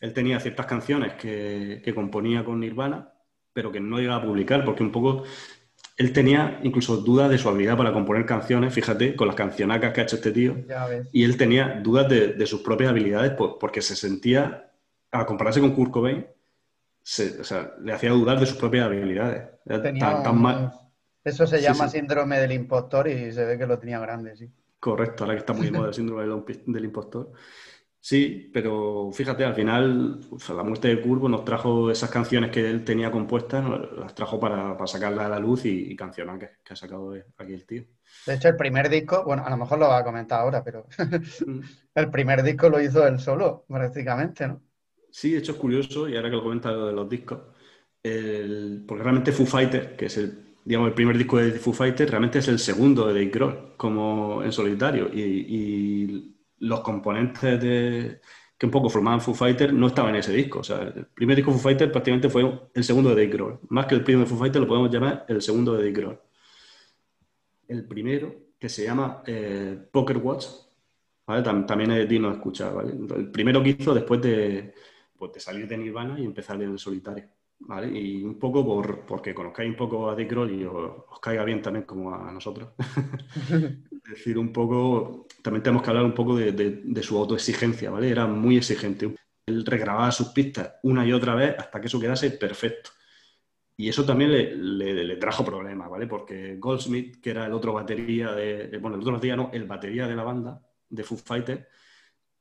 él 0.00 0.12
tenía 0.12 0.40
ciertas 0.40 0.66
canciones 0.66 1.14
que, 1.14 1.80
que, 1.84 1.94
componía 1.94 2.44
con 2.44 2.58
Nirvana, 2.58 3.12
pero 3.52 3.70
que 3.70 3.78
no 3.78 4.00
iba 4.00 4.16
a 4.16 4.22
publicar, 4.22 4.64
porque 4.64 4.82
un 4.82 4.90
poco 4.90 5.22
él 5.96 6.12
tenía 6.12 6.58
incluso 6.64 6.96
dudas 6.96 7.30
de 7.30 7.38
su 7.38 7.48
habilidad 7.48 7.76
para 7.76 7.92
componer 7.92 8.26
canciones, 8.26 8.74
fíjate, 8.74 9.14
con 9.14 9.28
las 9.28 9.36
cancionacas 9.36 9.92
que 9.92 10.00
ha 10.00 10.04
hecho 10.04 10.16
este 10.16 10.32
tío, 10.32 10.56
y 11.12 11.22
él 11.22 11.36
tenía 11.36 11.80
dudas 11.80 12.08
de, 12.08 12.32
de 12.32 12.46
sus 12.46 12.60
propias 12.60 12.90
habilidades 12.90 13.34
porque 13.60 13.82
se 13.82 13.94
sentía, 13.94 14.72
a 15.12 15.24
compararse 15.24 15.60
con 15.60 15.70
Kurt 15.70 15.92
Cobain, 15.92 16.26
se, 17.06 17.40
o 17.40 17.44
sea, 17.44 17.72
le 17.80 17.92
hacía 17.92 18.10
dudar 18.10 18.40
de 18.40 18.46
sus 18.46 18.56
propias 18.56 18.86
habilidades. 18.86 19.48
Tan, 19.64 19.96
tan 20.24 20.42
mal. 20.42 20.72
Eso 21.22 21.46
se 21.46 21.62
llama 21.62 21.84
sí, 21.84 21.92
sí. 21.92 21.98
síndrome 21.98 22.40
del 22.40 22.50
impostor 22.50 23.06
y 23.06 23.30
se 23.30 23.44
ve 23.44 23.56
que 23.56 23.66
lo 23.66 23.78
tenía 23.78 24.00
grande, 24.00 24.34
sí. 24.34 24.50
Correcto, 24.80 25.22
ahora 25.22 25.34
que 25.34 25.38
está 25.38 25.52
muy 25.52 25.66
de 25.66 25.72
moda 25.72 25.88
el 25.88 25.94
síndrome 25.94 26.24
del, 26.24 26.84
impostor. 26.84 27.30
Sí, 28.00 28.50
pero 28.52 29.10
fíjate, 29.12 29.44
al 29.44 29.54
final 29.54 30.18
la 30.48 30.62
muerte 30.64 30.88
de 30.88 31.00
Curvo 31.00 31.28
nos 31.28 31.44
trajo 31.44 31.92
esas 31.92 32.10
canciones 32.10 32.50
que 32.50 32.68
él 32.68 32.84
tenía 32.84 33.12
compuestas, 33.12 33.64
las 33.96 34.12
trajo 34.12 34.40
para, 34.40 34.76
para 34.76 34.88
sacarlas 34.88 35.26
a 35.26 35.28
la 35.28 35.38
luz 35.38 35.64
y, 35.64 35.92
y 35.92 35.94
canciones 35.94 36.40
que, 36.40 36.50
que, 36.64 36.72
ha 36.72 36.76
sacado 36.76 37.14
aquí 37.38 37.54
el 37.54 37.66
tío. 37.66 37.84
De 38.26 38.34
hecho, 38.34 38.48
el 38.48 38.56
primer 38.56 38.88
disco, 38.88 39.22
bueno, 39.24 39.44
a 39.46 39.50
lo 39.50 39.56
mejor 39.56 39.78
lo 39.78 39.88
va 39.88 39.98
a 39.98 40.04
comentar 40.04 40.40
ahora, 40.40 40.64
pero 40.64 40.86
mm. 40.98 41.60
el 41.94 42.10
primer 42.10 42.42
disco 42.42 42.68
lo 42.68 42.80
hizo 42.80 43.06
él 43.06 43.20
solo, 43.20 43.64
prácticamente, 43.68 44.48
¿no? 44.48 44.60
Sí, 45.16 45.30
de 45.30 45.38
hecho 45.38 45.52
es 45.52 45.58
curioso, 45.58 46.06
y 46.10 46.14
ahora 46.14 46.28
que 46.28 46.36
lo 46.36 46.42
comenta 46.42 46.70
lo 46.70 46.88
de 46.88 46.92
los 46.92 47.08
discos, 47.08 47.38
el, 48.02 48.84
porque 48.86 49.02
realmente 49.02 49.32
Foo 49.32 49.46
Fighter, 49.46 49.96
que 49.96 50.06
es 50.06 50.18
el, 50.18 50.58
digamos, 50.62 50.88
el 50.88 50.94
primer 50.94 51.16
disco 51.16 51.38
de 51.38 51.52
Foo 51.52 51.72
Fighter, 51.72 52.10
realmente 52.10 52.40
es 52.40 52.48
el 52.48 52.58
segundo 52.58 53.06
de 53.06 53.14
Dave 53.14 53.30
Grohl, 53.30 53.76
como 53.78 54.42
en 54.42 54.52
solitario, 54.52 55.08
y, 55.10 56.34
los 56.58 56.80
componentes 56.80 57.60
de, 57.62 58.20
que 58.58 58.66
un 58.66 58.72
poco 58.72 58.90
formaban 58.90 59.22
Foo 59.22 59.32
Fighter 59.34 59.72
no 59.72 59.86
estaban 59.86 60.10
en 60.10 60.20
ese 60.20 60.32
disco. 60.34 60.58
O 60.60 60.64
sea, 60.64 60.82
el 60.82 61.06
primer 61.06 61.36
disco 61.36 61.50
de 61.50 61.56
Foo 61.56 61.62
Fighter 61.62 61.90
prácticamente 61.90 62.28
fue 62.28 62.68
el 62.74 62.84
segundo 62.84 63.08
de 63.10 63.16
Dave 63.16 63.34
Grohl. 63.34 63.60
Más 63.70 63.86
que 63.86 63.94
el 63.94 64.04
primer 64.04 64.24
de 64.24 64.30
Foo 64.30 64.38
Fighter 64.38 64.60
lo 64.60 64.68
podemos 64.68 64.90
llamar 64.90 65.24
el 65.28 65.40
segundo 65.40 65.72
de 65.72 65.78
Dave 65.78 65.92
Grohl. 65.92 66.20
El 67.68 67.88
primero, 67.88 68.34
que 68.58 68.68
se 68.68 68.84
llama 68.84 69.22
eh, 69.26 69.78
Poker 69.90 70.18
Watch, 70.18 70.46
¿vale? 71.26 71.42
también 71.42 71.90
es 71.92 72.06
digno 72.08 72.28
de 72.28 72.34
escuchar. 72.34 72.74
¿vale? 72.74 72.92
El 73.16 73.30
primero 73.30 73.62
que 73.62 73.70
hizo 73.70 73.94
después 73.94 74.20
de, 74.20 74.74
pues, 75.16 75.32
de 75.32 75.40
salir 75.40 75.66
de 75.66 75.78
Nirvana 75.78 76.18
y 76.18 76.24
empezar 76.24 76.60
en 76.62 76.70
el 76.70 76.78
solitario. 76.78 77.24
¿vale? 77.58 77.98
Y 77.98 78.22
un 78.22 78.38
poco 78.38 78.64
por, 78.64 79.06
porque 79.06 79.34
conozcáis 79.34 79.70
un 79.70 79.76
poco 79.76 80.08
a 80.08 80.12
Dave 80.12 80.26
Grohl 80.26 80.52
y 80.52 80.64
os, 80.64 81.04
os 81.08 81.20
caiga 81.20 81.44
bien 81.44 81.62
también 81.62 81.84
como 81.84 82.14
a 82.14 82.30
nosotros. 82.30 82.70
decir 84.08 84.38
un 84.38 84.52
poco, 84.52 85.26
también 85.42 85.62
tenemos 85.62 85.82
que 85.82 85.90
hablar 85.90 86.04
un 86.04 86.14
poco 86.14 86.36
de, 86.36 86.52
de, 86.52 86.82
de, 86.84 87.02
su 87.02 87.18
autoexigencia, 87.18 87.90
¿vale? 87.90 88.10
Era 88.10 88.26
muy 88.26 88.56
exigente. 88.56 89.14
Él 89.46 89.64
regrababa 89.64 90.10
sus 90.10 90.28
pistas 90.28 90.74
una 90.82 91.06
y 91.06 91.12
otra 91.12 91.34
vez 91.34 91.56
hasta 91.58 91.80
que 91.80 91.86
eso 91.86 92.00
quedase 92.00 92.30
perfecto. 92.32 92.90
Y 93.78 93.88
eso 93.88 94.06
también 94.06 94.32
le, 94.32 94.56
le, 94.56 95.04
le 95.04 95.16
trajo 95.16 95.44
problemas, 95.44 95.90
¿vale? 95.90 96.06
Porque 96.06 96.56
Goldsmith, 96.56 97.20
que 97.20 97.30
era 97.30 97.46
el 97.46 97.52
otro 97.52 97.74
batería 97.74 98.32
de, 98.32 98.78
bueno, 98.78 98.96
el 98.96 99.02
otro 99.02 99.12
batería 99.12 99.36
no, 99.36 99.50
el 99.52 99.64
batería 99.64 100.08
de 100.08 100.16
la 100.16 100.24
banda 100.24 100.62
de 100.88 101.04
Foo 101.04 101.18
Fighters, 101.18 101.66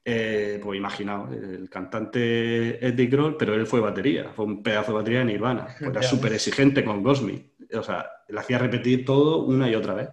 eh, 0.08 0.60
pues 0.62 0.78
imaginaos, 0.78 1.34
el 1.34 1.68
cantante 1.68 2.86
es 2.86 2.96
Dick 2.96 3.12
Grohl, 3.12 3.38
pero 3.38 3.56
él 3.56 3.66
fue 3.66 3.80
batería, 3.80 4.32
fue 4.36 4.46
un 4.46 4.62
pedazo 4.62 4.92
de 4.92 4.98
batería 5.00 5.20
de 5.20 5.26
Nirvana. 5.26 5.68
Pues 5.80 5.92
era 5.92 6.04
súper 6.04 6.34
exigente 6.34 6.86
con 6.86 7.02
Goldsmith. 7.02 7.54
O 7.74 7.82
sea, 7.82 8.08
le 8.30 8.40
hacía 8.40 8.60
repetir 8.60 9.04
todo 9.04 9.44
una 9.46 9.70
y 9.70 9.74
otra 9.74 9.96
vez. 9.96 10.10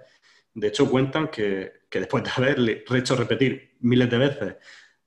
De 0.54 0.68
hecho, 0.68 0.90
cuentan 0.90 1.28
que, 1.28 1.72
que 1.90 2.00
después 2.00 2.24
de 2.24 2.30
haberle 2.34 2.84
hecho 2.94 3.16
repetir 3.16 3.76
miles 3.80 4.10
de 4.10 4.18
veces 4.18 4.56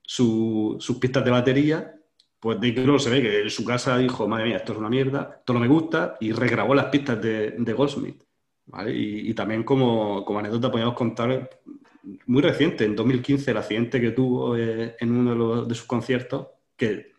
su, 0.01 0.77
sus 0.79 0.97
pistas 0.97 1.25
de 1.25 1.31
batería, 1.31 1.95
pues 2.39 2.57
Dave 2.57 2.83
Grohl 2.83 2.99
se 2.99 3.09
ve 3.09 3.21
que 3.23 3.41
en 3.41 3.49
su 3.49 3.65
casa 3.65 3.97
dijo, 3.97 4.27
madre 4.27 4.45
mía, 4.45 4.57
esto 4.57 4.73
es 4.73 4.77
una 4.77 4.89
mierda, 4.89 5.37
esto 5.39 5.53
no 5.53 5.59
me 5.59 5.67
gusta, 5.67 6.15
y 6.19 6.31
regrabó 6.31 6.75
las 6.75 6.85
pistas 6.85 7.19
de, 7.19 7.55
de 7.57 7.73
Goldsmith. 7.73 8.23
¿vale? 8.67 8.95
Y, 8.95 9.31
y, 9.31 9.33
también 9.33 9.63
como, 9.63 10.23
como, 10.23 10.39
anécdota 10.39 10.71
podemos 10.71 10.93
contar, 10.93 11.49
muy 12.27 12.41
reciente, 12.41 12.85
en 12.85 12.95
2015, 12.95 13.51
el 13.51 13.57
accidente 13.57 14.01
que 14.01 14.11
tuvo 14.11 14.57
eh, 14.57 14.95
en 14.99 15.11
uno 15.11 15.31
de, 15.31 15.35
los, 15.35 15.67
de 15.67 15.75
sus 15.75 15.85
conciertos, 15.85 16.47
que 16.75 17.15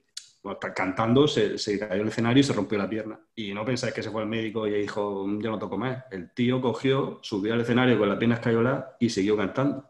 cantando, 0.74 1.26
se, 1.26 1.58
se, 1.58 1.78
cayó 1.78 2.02
el 2.02 2.08
escenario 2.08 2.40
y 2.40 2.44
se 2.44 2.52
rompió 2.52 2.78
la 2.78 2.88
pierna. 2.88 3.18
Y 3.34 3.52
no 3.52 3.64
pensáis 3.64 3.92
que 3.92 4.02
se 4.02 4.10
fue 4.10 4.22
al 4.22 4.28
médico 4.28 4.66
y 4.66 4.72
dijo, 4.72 5.26
yo 5.40 5.50
no 5.50 5.58
toco 5.58 5.76
más. 5.76 6.04
El 6.10 6.30
tío 6.30 6.60
cogió, 6.60 7.18
subió 7.22 7.54
al 7.54 7.62
escenario 7.62 7.98
con 7.98 8.08
la 8.08 8.18
pierna 8.18 8.36
escayola 8.36 8.96
y 9.00 9.08
siguió 9.08 9.36
cantando. 9.36 9.88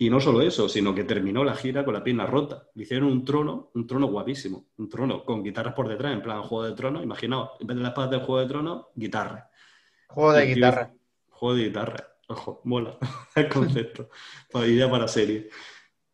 Y 0.00 0.10
no 0.10 0.20
solo 0.20 0.42
eso, 0.42 0.68
sino 0.68 0.94
que 0.94 1.02
terminó 1.02 1.42
la 1.42 1.56
gira 1.56 1.84
con 1.84 1.92
la 1.92 2.04
pierna 2.04 2.24
rota. 2.24 2.68
Le 2.74 2.84
hicieron 2.84 3.10
un 3.10 3.24
trono, 3.24 3.70
un 3.74 3.86
trono 3.86 4.06
guapísimo, 4.06 4.66
un 4.78 4.88
trono 4.88 5.24
con 5.24 5.42
guitarras 5.42 5.74
por 5.74 5.88
detrás, 5.88 6.12
en 6.12 6.22
plan 6.22 6.42
juego 6.42 6.64
de 6.64 6.72
trono. 6.72 7.02
Imaginaos, 7.02 7.50
en 7.60 7.66
vez 7.66 7.76
de 7.76 7.82
las 7.82 7.90
espadas 7.90 8.10
del 8.12 8.20
juego 8.20 8.40
de 8.40 8.46
trono, 8.46 8.88
guitarra. 8.94 9.50
Juego 10.06 10.32
de 10.32 10.46
guitarra. 10.46 10.92
Juego 11.30 11.56
de 11.56 11.64
guitarra. 11.64 12.08
Ojo, 12.28 12.60
mola 12.64 12.98
el 13.34 13.48
concepto. 13.48 14.10
idea 14.54 14.90
para 14.90 15.08
serie. 15.08 15.48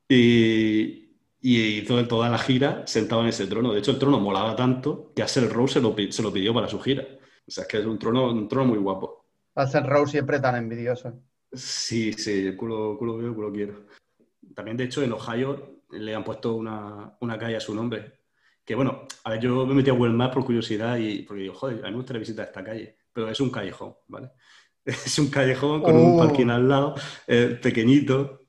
Y, 0.08 1.16
y 1.40 1.60
hizo 1.78 2.06
toda 2.06 2.28
la 2.28 2.38
gira 2.38 2.86
sentado 2.86 3.22
en 3.22 3.28
ese 3.28 3.46
trono. 3.46 3.72
De 3.72 3.80
hecho, 3.80 3.90
el 3.90 3.98
trono 3.98 4.20
molaba 4.20 4.54
tanto 4.54 5.12
que 5.14 5.22
Axel 5.22 5.50
Rose 5.50 5.74
se 5.74 5.80
lo, 5.80 5.94
se 6.10 6.22
lo 6.22 6.32
pidió 6.32 6.54
para 6.54 6.68
su 6.68 6.80
gira. 6.80 7.04
O 7.46 7.50
sea, 7.50 7.62
es 7.62 7.68
que 7.68 7.78
es 7.78 7.84
un 7.86 7.98
trono, 7.98 8.30
un 8.30 8.48
trono 8.48 8.66
muy 8.70 8.78
guapo. 8.78 9.26
Axel 9.54 9.84
Rose 9.86 10.12
siempre 10.12 10.40
tan 10.40 10.56
envidioso. 10.56 11.20
Sí, 11.52 12.12
sí, 12.12 12.46
el 12.46 12.56
culo, 12.56 12.96
culo 12.98 13.16
veo, 13.16 13.34
culo 13.34 13.52
quiero. 13.52 13.86
También, 14.54 14.76
de 14.76 14.84
hecho, 14.84 15.02
en 15.02 15.12
Ohio 15.12 15.82
le 15.90 16.14
han 16.14 16.24
puesto 16.24 16.54
una, 16.54 17.16
una 17.20 17.38
calle 17.38 17.56
a 17.56 17.60
su 17.60 17.74
nombre. 17.74 18.20
Que 18.64 18.74
bueno, 18.74 19.06
a 19.24 19.30
ver, 19.30 19.40
yo 19.40 19.66
me 19.66 19.74
metí 19.74 19.90
a 19.90 19.94
Google 19.94 20.14
Maps 20.14 20.34
por 20.34 20.44
curiosidad 20.44 20.96
y 20.96 21.22
porque 21.22 21.42
digo, 21.42 21.54
joder, 21.54 21.80
a 21.80 21.86
mí 21.86 21.90
me 21.90 21.96
gustaría 21.96 22.20
visitar 22.20 22.46
esta 22.46 22.64
calle. 22.64 22.96
Pero 23.12 23.28
es 23.28 23.40
un 23.40 23.50
callejón, 23.50 23.94
¿vale? 24.08 24.30
Es 25.06 25.18
un 25.18 25.28
callejón 25.28 25.82
con 25.82 25.96
oh. 25.96 26.00
un 26.00 26.18
parking 26.18 26.48
al 26.48 26.68
lado, 26.68 26.94
eh, 27.26 27.58
pequeñito. 27.60 28.40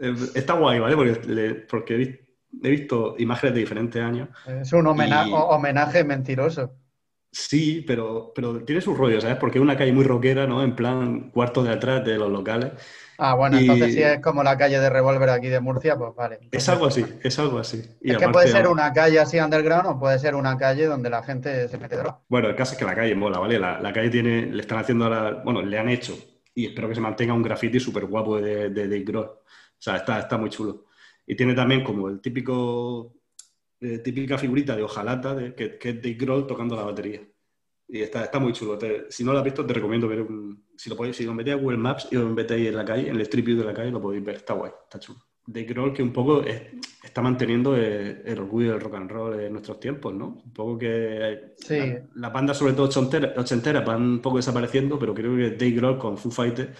Eh, 0.00 0.14
está 0.34 0.54
guay, 0.54 0.80
¿vale? 0.80 0.96
Porque, 0.96 1.20
le, 1.28 1.54
porque 1.54 2.20
he 2.62 2.70
visto 2.70 3.14
imágenes 3.18 3.54
de 3.54 3.60
diferentes 3.60 4.02
años. 4.02 4.28
Es 4.46 4.72
un 4.72 4.86
homenaje, 4.86 5.30
y... 5.30 5.34
homenaje 5.34 6.04
mentiroso. 6.04 6.72
Sí, 7.36 7.84
pero, 7.84 8.32
pero 8.32 8.64
tiene 8.64 8.80
su 8.80 8.94
rollo, 8.94 9.20
¿sabes? 9.20 9.36
Porque 9.36 9.58
es 9.58 9.62
una 9.62 9.76
calle 9.76 9.92
muy 9.92 10.04
rockera, 10.04 10.46
¿no? 10.46 10.62
En 10.62 10.76
plan, 10.76 11.30
cuarto 11.30 11.64
de 11.64 11.72
atrás 11.72 12.04
de 12.04 12.16
los 12.16 12.30
locales. 12.30 12.72
Ah, 13.18 13.34
bueno, 13.34 13.60
y... 13.60 13.64
entonces 13.64 13.94
si 13.94 14.02
es 14.02 14.20
como 14.20 14.44
la 14.44 14.56
calle 14.56 14.78
de 14.78 14.88
Revolver 14.88 15.30
aquí 15.30 15.48
de 15.48 15.58
Murcia, 15.58 15.96
pues 15.96 16.14
vale. 16.14 16.36
Entonces... 16.36 16.62
Es 16.62 16.68
algo 16.68 16.86
así, 16.86 17.04
es 17.22 17.38
algo 17.40 17.58
así. 17.58 17.82
Y 18.00 18.12
es 18.12 18.18
que 18.18 18.28
puede 18.28 18.46
ser 18.46 18.68
una 18.68 18.92
calle 18.92 19.18
así 19.18 19.40
underground 19.40 19.86
o 19.86 19.98
puede 19.98 20.18
ser 20.20 20.36
una 20.36 20.56
calle 20.56 20.86
donde 20.86 21.10
la 21.10 21.24
gente 21.24 21.66
se 21.66 21.76
mete 21.76 21.96
droga. 21.96 22.20
Bueno, 22.28 22.48
el 22.48 22.54
caso 22.54 22.74
es 22.74 22.78
que 22.78 22.84
la 22.84 22.94
calle 22.94 23.16
mola, 23.16 23.40
¿vale? 23.40 23.58
La, 23.58 23.80
la 23.80 23.92
calle 23.92 24.10
tiene, 24.10 24.46
le 24.46 24.60
están 24.60 24.78
haciendo 24.78 25.06
ahora, 25.06 25.42
bueno, 25.44 25.60
le 25.60 25.76
han 25.76 25.88
hecho, 25.88 26.16
y 26.54 26.66
espero 26.66 26.88
que 26.88 26.94
se 26.94 27.00
mantenga 27.00 27.34
un 27.34 27.42
graffiti 27.42 27.80
súper 27.80 28.06
guapo 28.06 28.40
de, 28.40 28.70
de. 28.70 29.16
O 29.16 29.42
sea, 29.76 29.96
está, 29.96 30.20
está 30.20 30.38
muy 30.38 30.50
chulo. 30.50 30.86
Y 31.26 31.34
tiene 31.34 31.54
también 31.54 31.82
como 31.82 32.08
el 32.08 32.20
típico, 32.20 33.16
eh, 33.84 33.98
típica 33.98 34.38
figurita 34.38 34.74
de 34.74 34.82
hojalata 34.82 35.34
de, 35.34 35.54
que, 35.54 35.76
que, 35.78 35.90
es 35.90 35.96
Dave 35.96 36.14
Grohl 36.14 36.46
tocando 36.46 36.74
la 36.74 36.84
batería. 36.84 37.20
Y 37.86 38.00
está, 38.00 38.24
está 38.24 38.38
muy 38.38 38.54
chulo. 38.54 38.78
Te, 38.78 39.10
si 39.10 39.22
no 39.24 39.32
lo 39.32 39.38
has 39.38 39.44
visto, 39.44 39.66
te 39.66 39.74
recomiendo 39.74 40.08
ver 40.08 40.22
un... 40.22 40.64
Si 40.74 40.88
lo, 40.88 40.96
podéis, 40.96 41.16
si 41.16 41.24
lo 41.24 41.34
metéis 41.34 41.56
a 41.56 41.60
Google 41.60 41.76
Maps 41.76 42.08
y 42.10 42.16
lo 42.16 42.26
metéis 42.30 42.68
en 42.68 42.76
la 42.76 42.84
calle, 42.84 43.10
en 43.10 43.16
el 43.16 43.20
Street 43.20 43.44
View 43.44 43.58
de 43.58 43.64
la 43.64 43.74
calle, 43.74 43.90
lo 43.90 44.00
podéis 44.00 44.24
ver. 44.24 44.36
Está 44.36 44.54
guay, 44.54 44.72
está 44.84 44.98
chulo. 44.98 45.18
Dave 45.46 45.66
Grohl 45.66 45.92
que 45.92 46.02
un 46.02 46.14
poco 46.14 46.42
es, 46.42 46.62
está 47.02 47.20
manteniendo 47.20 47.76
el, 47.76 48.22
el, 48.24 48.38
orgullo 48.38 48.72
del 48.72 48.80
rock 48.80 48.94
and 48.94 49.10
roll 49.10 49.38
en 49.38 49.52
nuestros 49.52 49.78
tiempos, 49.78 50.14
¿no? 50.14 50.40
Un 50.42 50.52
poco 50.54 50.78
que 50.78 51.52
sí. 51.58 51.78
la, 51.78 52.06
la 52.14 52.30
banda, 52.30 52.54
sobre 52.54 52.72
todo 52.72 52.86
ochenteras, 52.86 53.36
ochentera, 53.36 53.82
van 53.82 54.02
un 54.02 54.22
poco 54.22 54.38
desapareciendo, 54.38 54.98
pero 54.98 55.12
creo 55.12 55.36
que 55.36 55.50
Dave 55.50 55.72
Grohl 55.72 55.98
con 55.98 56.16
Foo 56.16 56.32
Fighters 56.32 56.70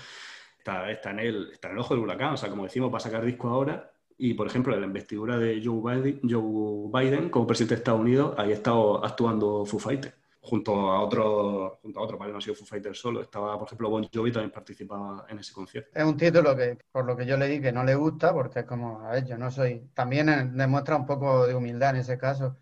está, 0.57 0.91
está, 0.91 1.11
en 1.11 1.19
el, 1.19 1.51
está 1.53 1.69
en 1.69 1.75
el 1.75 1.81
ojo 1.81 1.95
del 1.95 2.03
huracán. 2.03 2.33
O 2.33 2.37
sea, 2.39 2.49
como 2.49 2.65
decimos, 2.65 2.91
va 2.91 2.97
a 2.97 3.01
sacar 3.01 3.23
disco 3.23 3.49
ahora 3.49 3.94
y, 4.17 4.35
por 4.35 4.47
ejemplo, 4.47 4.75
en 4.75 4.81
la 4.81 4.87
investidura 4.87 5.39
de 5.39 5.61
Joe 5.65 5.81
Biden, 5.81 6.21
Joe 6.29 6.91
Biden 6.93 7.31
como 7.31 7.47
presidente 7.47 7.75
de 7.75 7.79
Estados 7.81 8.01
Unidos, 8.01 8.35
ahí 8.39 8.51
ha 8.51 8.55
estado 8.55 9.05
actuando 9.05 9.65
Foo 9.67 9.81
Fighters, 9.81 10.15
junto 10.41 10.73
a 10.93 11.01
otro, 11.01 11.79
junto 11.83 11.99
a 11.99 12.03
otro, 12.03 12.19
¿vale? 12.19 12.31
No 12.31 12.39
ha 12.39 12.41
sido 12.41 12.55
Foo 12.55 12.67
Fighters 12.67 12.99
solo. 12.99 13.23
Estaba, 13.23 13.59
por 13.59 13.67
ejemplo, 13.67 13.91
Bon 13.91 14.07
Jovi 14.13 14.31
también 14.31 14.53
participaba 14.53 15.27
en 15.29 15.39
ese 15.41 15.53
concierto. 15.53 15.91
Es 15.93 16.05
un 16.05 16.17
título 16.17 16.55
que, 16.55 16.79
por 16.93 17.05
lo 17.05 17.17
que 17.17 17.27
yo 17.27 17.37
leí, 17.37 17.61
que 17.61 17.73
no 17.73 17.83
le 17.83 17.97
gusta, 17.97 18.33
porque 18.33 18.61
es 18.61 18.67
como, 18.67 19.01
a 19.01 19.11
ver, 19.11 19.27
yo 19.27 19.37
no 19.37 19.51
soy... 19.51 19.91
También 19.95 20.57
demuestra 20.57 20.97
un 20.97 21.07
poco 21.07 21.47
de 21.47 21.55
humildad 21.55 21.91
en 21.91 21.97
ese 21.97 22.17
caso. 22.17 22.57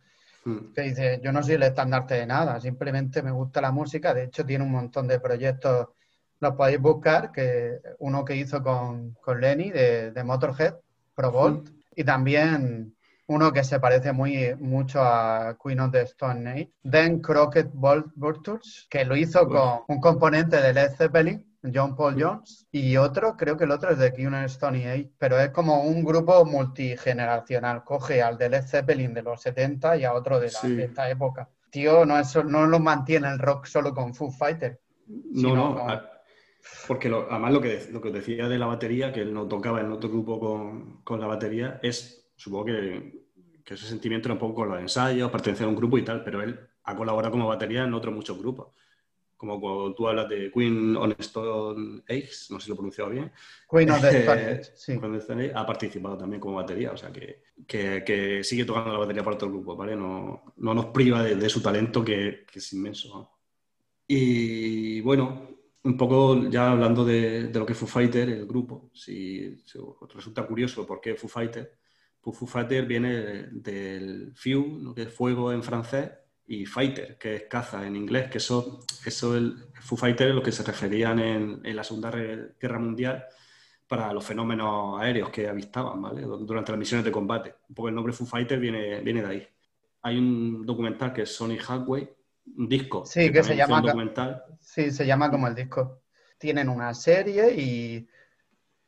Hmm. 0.45 0.73
Que 0.75 0.83
dice, 0.83 1.21
yo 1.23 1.33
no 1.33 1.43
soy 1.43 1.55
el 1.55 1.63
estandarte 1.65 2.15
de 2.15 2.27
nada, 2.27 2.61
simplemente 2.61 3.23
me 3.23 3.31
gusta 3.31 3.61
la 3.61 3.73
música. 3.73 4.15
De 4.15 4.25
hecho, 4.25 4.45
tiene 4.45 4.65
un 4.65 4.73
montón 4.73 5.07
de 5.07 5.21
proyectos, 5.21 5.89
los 6.41 6.55
podéis 6.55 6.81
buscar, 6.81 7.31
que 7.31 7.79
uno 7.99 8.25
que 8.25 8.37
hizo 8.37 8.63
con, 8.63 9.13
con 9.21 9.41
Lenny 9.41 9.71
de, 9.71 10.11
de 10.13 10.25
Motorhead, 10.25 10.75
Provolt, 11.15 11.69
mm. 11.69 11.75
y 11.97 12.05
también 12.05 12.95
uno 13.27 13.53
que 13.53 13.65
se 13.65 13.81
parece 13.81 14.13
muy 14.13 14.55
mucho 14.59 15.03
a 15.03 15.57
Queen 15.63 15.81
of 15.81 15.93
the 15.93 16.03
Stone 16.03 16.49
Age, 16.51 16.73
Dan 16.83 17.21
Crockett 17.21 17.71
Vultures, 17.73 18.87
que 18.91 19.05
lo 19.05 19.17
hizo 19.17 19.49
con 19.49 19.81
un 19.89 20.01
componente 20.01 20.61
de 20.61 20.73
Led 20.73 20.93
Zeppelin, 20.97 21.47
John 21.73 21.95
Paul 21.95 22.21
Jones, 22.21 22.67
y 22.73 22.97
otro, 22.97 23.37
creo 23.37 23.57
que 23.57 23.65
el 23.65 23.71
otro 23.71 23.91
es 23.91 23.99
de 23.99 24.13
Queen 24.13 24.35
of 24.35 24.41
the 24.41 24.47
Stone 24.47 24.91
Age, 24.91 25.13
pero 25.19 25.39
es 25.39 25.51
como 25.51 25.83
un 25.83 26.05
grupo 26.05 26.45
multigeneracional, 26.45 27.85
coge 27.85 28.21
al 28.21 28.37
de 28.37 28.49
Led 28.49 28.67
Zeppelin 28.67 29.15
de 29.15 29.23
los 29.23 29.41
70 29.41 29.97
y 29.97 30.05
a 30.05 30.13
otro 30.13 30.41
de, 30.41 30.47
la, 30.47 30.59
sí. 30.59 30.75
de 30.75 30.85
esta 30.85 31.09
época. 31.09 31.49
Tío, 31.71 32.05
no, 32.05 32.19
es, 32.19 32.37
no 32.45 32.67
lo 32.67 32.81
mantiene 32.81 33.29
el 33.29 33.39
rock 33.39 33.67
solo 33.67 33.95
con 33.95 34.15
Foo 34.15 34.31
Fighters. 34.31 34.79
No, 35.07 35.55
no, 35.55 35.75
con... 35.75 36.12
Porque 36.87 37.09
lo, 37.09 37.31
además 37.31 37.53
lo 37.53 37.61
que, 37.61 37.89
lo 37.91 38.01
que 38.01 38.11
decía 38.11 38.49
de 38.49 38.59
la 38.59 38.67
batería, 38.67 39.13
que 39.13 39.21
él 39.21 39.33
no 39.33 39.47
tocaba 39.47 39.81
en 39.81 39.93
otro 39.93 40.09
grupo 40.09 40.39
con, 40.39 41.03
con 41.03 41.21
la 41.21 41.27
batería, 41.27 41.81
es, 41.83 42.31
supongo 42.37 42.67
que, 42.67 43.25
que, 43.65 43.75
ese 43.75 43.87
sentimiento 43.87 44.29
era 44.29 44.35
un 44.35 44.41
poco 44.41 44.55
con 44.55 44.69
los 44.69 44.81
ensayos, 44.81 45.31
pertenecer 45.31 45.67
a 45.67 45.71
un 45.71 45.77
grupo 45.77 45.99
y 45.99 46.05
tal, 46.05 46.23
pero 46.23 46.43
él 46.43 46.59
ha 46.85 46.97
colaborado 46.97 47.33
como 47.33 47.49
batería 47.49 47.85
en 47.85 47.95
otros 47.95 48.15
muchos 48.15 48.39
grupos. 48.39 48.69
como 49.37 49.61
cuando 49.61 49.95
tú 49.95 50.09
hablas 50.09 50.29
de 50.29 50.53
Queen 50.53 50.97
on 50.97 51.15
Stone 51.19 52.03
Eggs, 52.07 52.51
no 52.51 52.61
sé 52.61 52.65
si 52.65 52.69
lo 52.71 52.75
he 52.75 52.77
pronunciado 52.77 53.11
bien. 53.11 53.33
Queen 53.69 53.91
on 53.91 54.01
the 54.01 54.61
Stone 55.19 55.21
sí. 55.21 55.51
ha 55.55 55.67
participado 55.67 56.17
también 56.17 56.41
como 56.41 56.57
batería, 56.57 56.93
o 56.93 56.97
sea 56.97 57.11
que, 57.11 57.43
que, 57.67 58.45
sigue 58.45 58.65
tocando 58.65 58.93
la 58.93 58.99
batería 59.01 59.25
para 59.25 59.37
el 59.37 59.49
grupo, 59.49 59.77
¿vale? 59.77 59.97
No, 59.97 60.55
no 60.57 60.75
nos 60.75 60.87
priva 60.87 61.25
de, 61.25 61.49
su 61.49 61.61
talento 61.61 62.05
que, 62.05 62.45
que, 62.51 62.59
es 62.61 62.73
inmenso. 62.73 63.31
Y 64.07 65.01
bueno, 65.01 65.52
un 65.85 65.97
poco 65.97 66.49
ya 66.49 66.71
hablando 66.71 67.05
de, 67.05 67.49
de, 67.49 67.59
lo 67.59 67.67
que 67.67 67.73
es 67.73 67.79
Foo 67.79 67.89
Fighter, 67.89 68.29
el 68.29 68.47
grupo, 68.47 68.91
si, 68.95 69.57
resulta 70.15 70.47
curioso 70.47 70.87
por 70.87 71.01
qué 71.01 71.15
Foo 71.15 71.29
Fighter, 71.29 71.77
pues 72.21 72.37
Foo 72.37 72.47
Fighter 72.47 72.87
viene 72.87 73.49
del 73.51 74.33
lo 74.81 74.95
que 74.95 75.03
es 75.03 75.13
fuego 75.13 75.53
en 75.53 75.63
francés, 75.63 76.11
y 76.47 76.67
Fighter, 76.67 77.17
que 77.19 77.37
es 77.37 77.43
caza 77.45 77.87
en 77.87 77.97
inglés, 77.97 78.31
que 78.31 78.39
eso, 78.39 78.81
eso 79.05 79.37
el 79.37 79.57
Foo 79.81 79.97
Fighter 79.97 80.29
es 80.29 80.35
lo 80.35 80.43
que 80.43 80.53
se 80.53 80.63
referían 80.63 81.19
en, 81.19 81.61
en, 81.65 81.77
la 81.77 81.85
Segunda 81.85 82.11
Guerra 82.11 82.79
Mundial 82.79 83.25
para 83.87 84.13
los 84.13 84.25
fenómenos 84.25 85.01
aéreos 85.01 85.31
que 85.31 85.49
avistaban, 85.49 86.01
¿vale? 86.03 86.23
Durante 86.23 86.73
las 86.73 86.79
misiones 86.79 87.05
de 87.05 87.13
combate. 87.13 87.55
Un 87.69 87.75
poco 87.75 87.89
el 87.89 87.95
nombre 87.95 88.13
Foo 88.13 88.27
Fighter 88.27 88.59
viene, 88.59 89.01
viene 89.01 89.23
de 89.23 89.29
ahí. 89.29 89.49
Hay 90.03 90.19
un 90.19 90.65
documental 90.67 91.13
que 91.13 91.23
es 91.23 91.35
Sony 91.35 91.57
Hathaway, 91.59 92.09
disco. 92.57 93.05
Sí, 93.05 93.31
que, 93.31 93.43
se 93.43 93.57
llama. 93.57 93.83
Sí, 94.61 94.91
se 94.91 95.07
llama 95.07 95.31
como 95.31 95.49
el 95.49 95.55
disco. 95.55 96.03
Tienen 96.39 96.69
una 96.69 96.93
serie 96.95 97.55
y 97.55 98.09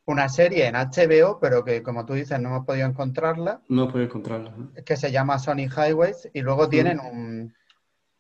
una 0.07 0.29
serie 0.29 0.67
en 0.67 0.75
HBO, 0.75 1.39
pero 1.41 1.65
que 1.65 1.83
como 1.83 2.05
tú 2.05 2.15
dices 2.15 2.39
no 2.41 2.51
hemos 2.51 2.67
podido 2.67 2.87
encontrarla. 2.87 3.63
No 3.69 3.83
hemos 3.83 3.93
podido 3.93 4.09
encontrarla. 4.09 4.55
Que 4.85 4.97
se 4.97 5.11
llama 5.11 5.39
Sony 5.39 5.69
Highways 5.69 6.29
y 6.33 6.41
luego 6.43 6.69
tienen 6.69 7.01
un, 7.01 7.55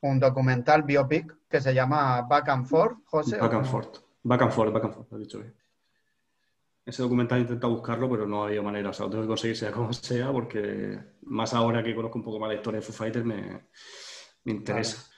un, 0.00 0.20
documental 0.20 0.82
biopic 0.82 1.36
que 1.48 1.60
se 1.60 1.74
llama 1.74 2.22
Back 2.22 2.48
and 2.48 2.66
Forth, 2.66 2.98
José. 3.04 3.38
Back 3.38 3.54
and 3.54 3.66
Forth. 3.66 3.98
Back 4.22 4.42
and 4.42 4.52
Forth, 4.52 4.72
Back 4.72 4.84
and 4.84 4.94
Forth, 4.94 5.10
lo 5.10 5.18
he 5.18 5.20
dicho 5.20 5.38
bien. 5.38 5.54
Ese 6.86 7.02
documental 7.02 7.38
he 7.38 7.42
intentado 7.42 7.72
buscarlo, 7.72 8.10
pero 8.10 8.26
no 8.26 8.44
había 8.44 8.62
manera. 8.62 8.90
O 8.90 8.92
sea, 8.92 9.06
lo 9.06 9.10
tengo 9.10 9.24
que 9.24 9.28
conseguir 9.28 9.56
sea 9.56 9.72
como 9.72 9.92
sea, 9.92 10.30
porque 10.32 10.98
más 11.22 11.54
ahora 11.54 11.82
que 11.82 11.94
conozco 11.94 12.18
un 12.18 12.24
poco 12.24 12.38
más 12.38 12.48
la 12.48 12.56
historia 12.56 12.80
de 12.80 12.86
Foo 12.86 12.94
Fighters 12.94 13.24
me, 13.24 13.68
me 14.44 14.52
interesa. 14.52 15.13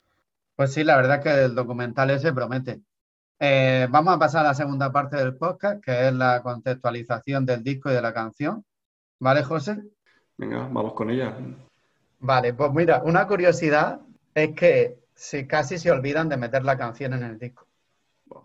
Pues 0.57 0.73
sí, 0.73 0.85
la 0.85 0.97
verdad 0.97 1.19
es 1.19 1.23
que 1.23 1.45
el 1.45 1.55
documental 1.55 2.11
ese 2.11 2.33
promete. 2.33 2.81
Eh, 3.39 3.87
vamos 3.91 4.15
a 4.15 4.19
pasar 4.19 4.47
a 4.47 4.49
la 4.49 4.55
segunda 4.55 4.91
parte 4.91 5.17
del 5.19 5.37
podcast, 5.37 5.85
que 5.85 6.09
es 6.09 6.15
la 6.15 6.43
contextualización 6.43 7.45
del 7.45 7.63
disco 7.63 7.91
y 7.91 7.95
de 7.95 8.01
la 8.01 8.15
canción. 8.15 8.65
¿Vale, 9.21 9.43
José? 9.43 9.83
Venga, 10.39 10.61
vamos 10.61 10.95
con 10.95 11.11
ella. 11.11 11.37
Vale, 12.21 12.55
pues 12.55 12.73
mira, 12.73 13.03
una 13.05 13.27
curiosidad 13.27 14.01
es 14.35 14.55
que 14.55 14.99
si 15.15 15.47
casi 15.47 15.79
se 15.79 15.91
olvidan 15.91 16.31
de 16.31 16.39
meter 16.39 16.65
la 16.65 16.79
canción 16.79 17.13
en 17.13 17.23
el 17.23 17.39
disco. 17.39 17.67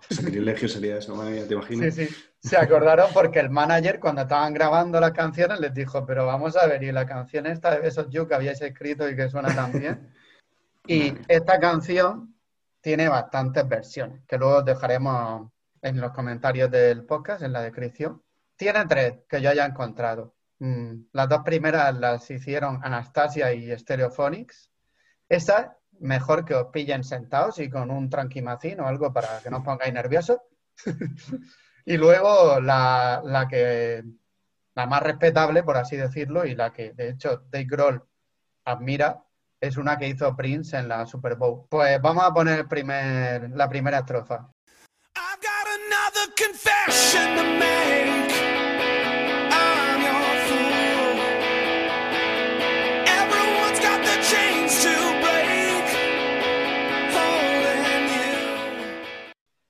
sacrilegio 0.10 0.68
sería 0.68 0.98
eso, 0.98 1.14
¿te 1.48 1.54
imaginas? 1.54 1.96
Sí, 1.96 2.08
sí. 2.08 2.16
Se 2.40 2.58
acordaron 2.58 3.12
porque 3.14 3.40
el 3.40 3.50
manager, 3.50 4.00
cuando 4.02 4.24
estaban 4.24 4.54
grabando 4.54 5.00
las 5.00 5.12
canciones, 5.12 5.62
les 5.62 5.74
dijo, 5.74 6.06
pero 6.06 6.26
vamos 6.26 6.58
a 6.58 6.68
ver, 6.68 6.84
y 6.84 6.92
la 6.92 7.06
canción 7.06 7.46
esta 7.46 7.72
de 7.72 7.80
Besos 7.80 8.08
You 8.10 8.28
que 8.28 8.36
habíais 8.36 8.62
escrito 8.62 9.08
y 9.08 9.16
que 9.16 9.30
suena 9.30 9.56
tan 9.56 9.72
bien. 9.72 10.10
y 10.88 11.14
esta 11.28 11.60
canción 11.60 12.36
tiene 12.82 13.08
bastantes 13.08 13.68
versiones, 13.68 14.24
que 14.28 14.38
luego 14.38 14.64
dejaremos 14.64 15.52
en 15.82 16.00
los 16.00 16.12
comentarios 16.12 16.70
del 16.72 17.06
podcast, 17.06 17.44
en 17.44 17.54
la 17.54 17.62
descripción. 17.62 18.22
Tiene 18.56 18.86
tres 18.86 19.20
que 19.28 19.42
yo 19.42 19.50
haya 19.50 19.66
encontrado. 19.66 20.36
Mm, 20.60 21.06
las 21.14 21.30
dos 21.30 21.42
primeras 21.44 21.96
las 21.98 22.30
hicieron 22.30 22.80
Anastasia 22.84 23.54
y 23.54 23.76
Stereophonics. 23.78 24.72
Esa, 25.30 25.78
mejor 26.00 26.46
que 26.46 26.56
os 26.56 26.68
pillen 26.68 27.04
sentados 27.04 27.60
y 27.60 27.70
con 27.70 27.90
un 27.92 28.10
tranquimacín 28.10 28.80
o 28.80 28.88
algo 28.88 29.14
para 29.14 29.40
que 29.40 29.50
no 29.50 29.58
os 29.58 29.64
pongáis 29.64 29.94
nerviosos. 29.94 30.40
y 31.86 31.98
luego 31.98 32.60
la, 32.60 33.22
la, 33.24 33.48
que 33.48 34.04
la 34.76 34.86
más 34.86 35.02
respetable, 35.04 35.64
por 35.64 35.78
así 35.78 35.96
decirlo, 35.96 36.46
y 36.46 36.56
la 36.56 36.72
que 36.74 36.94
de 36.94 37.10
hecho 37.10 37.44
Dave 37.50 37.66
Grohl 37.66 38.04
admira, 38.66 39.24
es 39.62 39.78
una 39.78 39.98
que 39.98 40.08
hizo 40.08 40.36
Prince 40.36 40.76
en 40.76 40.88
la 40.88 41.06
Super 41.06 41.36
Bowl. 41.36 41.66
Pues 41.70 42.02
vamos 42.02 42.24
a 42.26 42.34
poner 42.34 42.68
primer, 42.68 43.52
la 43.52 43.70
primera 43.70 44.00
estrofa. 44.00 44.50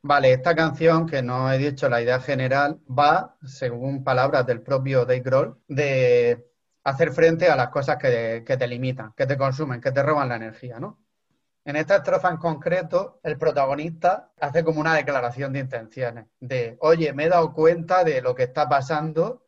Vale, 0.04 0.34
esta 0.34 0.56
canción, 0.56 1.06
que 1.06 1.22
no 1.22 1.52
he 1.52 1.58
dicho 1.58 1.88
la 1.88 2.02
idea 2.02 2.20
general, 2.20 2.80
va, 2.88 3.38
según 3.44 4.04
palabras 4.04 4.46
del 4.46 4.62
propio 4.62 5.06
Dave 5.06 5.22
Grohl, 5.22 5.62
de 5.68 6.51
hacer 6.84 7.12
frente 7.12 7.50
a 7.50 7.56
las 7.56 7.70
cosas 7.70 7.98
que, 7.98 8.44
te 8.46 8.68
limitan, 8.68 9.14
que 9.16 9.26
te 9.26 9.38
consumen, 9.38 9.82
que 9.82 9.92
te 9.92 10.04
roban 10.04 10.30
la 10.30 10.36
energía, 10.36 10.80
¿no? 10.80 11.00
En 11.64 11.76
esta 11.76 11.98
estrofa 11.98 12.30
en 12.30 12.38
concreto, 12.38 13.20
el 13.22 13.38
protagonista 13.38 14.32
hace 14.40 14.64
como 14.64 14.82
una 14.82 14.96
declaración 14.96 15.54
de 15.54 15.60
intenciones, 15.60 16.26
de, 16.40 16.76
oye, 16.80 17.14
me 17.14 17.26
he 17.26 17.30
dado 17.30 17.54
cuenta 17.54 18.04
de 18.04 18.22
lo 18.22 18.34
que 18.34 18.44
está 18.44 18.68
pasando 18.68 19.46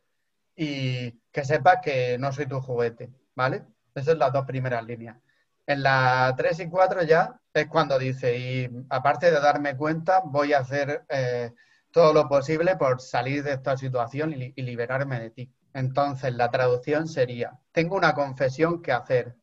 y 0.56 1.12
que 1.32 1.44
sepas 1.44 1.80
que 1.82 2.18
no 2.20 2.32
soy 2.32 2.46
tu 2.46 2.62
juguete, 2.62 3.12
¿vale? 3.34 3.64
Esas 3.96 4.06
son 4.06 4.20
las 4.20 4.32
dos 4.32 4.46
primeras 4.46 4.84
líneas. 4.86 5.18
En 5.66 5.82
la 5.82 6.34
3 6.38 6.60
y 6.60 6.70
4 6.70 7.04
ya 7.04 7.40
es 7.52 7.68
cuando 7.68 7.98
dice, 7.98 8.38
y 8.38 8.70
aparte 8.90 9.32
de 9.32 9.40
darme 9.40 9.76
cuenta, 9.76 10.22
voy 10.24 10.54
a 10.54 10.60
hacer 10.60 11.06
eh, 11.10 11.52
todo 11.92 12.14
lo 12.14 12.28
posible 12.28 12.76
por 12.76 13.02
salir 13.02 13.44
de 13.44 13.54
esta 13.54 13.76
situación 13.78 14.34
y 14.34 14.62
liberarme 14.62 15.20
de 15.20 15.30
ti. 15.32 15.54
Entonces, 15.74 16.34
la 16.36 16.52
traducción 16.52 17.08
sería, 17.08 17.60
tengo 17.72 17.96
una 17.96 18.14
confesión 18.14 18.82
que 18.82 18.92
hacer, 18.92 19.36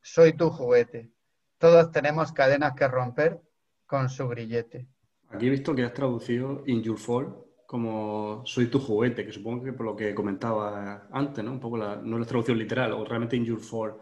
soy 0.00 0.34
tu 0.34 0.50
juguete, 0.50 1.10
todos 1.58 1.90
tenemos 1.90 2.32
cadenas 2.32 2.74
que 2.74 2.86
romper 2.88 3.40
con 3.86 4.08
su 4.08 4.28
grillete. 4.28 4.86
Aquí 5.30 5.46
he 5.46 5.50
visto 5.50 5.74
que 5.74 5.84
has 5.84 5.92
traducido 5.92 6.62
In 6.66 6.82
Your 6.82 6.98
Fall 6.98 7.34
como 7.66 8.42
soy 8.44 8.66
tu 8.66 8.78
juguete, 8.78 9.24
que 9.24 9.32
supongo 9.32 9.64
que 9.64 9.72
por 9.72 9.86
lo 9.86 9.96
que 9.96 10.14
comentaba 10.14 11.08
antes, 11.10 11.42
¿no? 11.42 11.52
Un 11.52 11.60
poco 11.60 11.76
la, 11.76 11.96
no 11.96 12.18
la 12.18 12.26
traducción 12.26 12.58
literal, 12.58 12.92
o 12.92 13.04
realmente 13.04 13.36
In 13.36 13.44
Your 13.44 13.60
Fall 13.60 13.96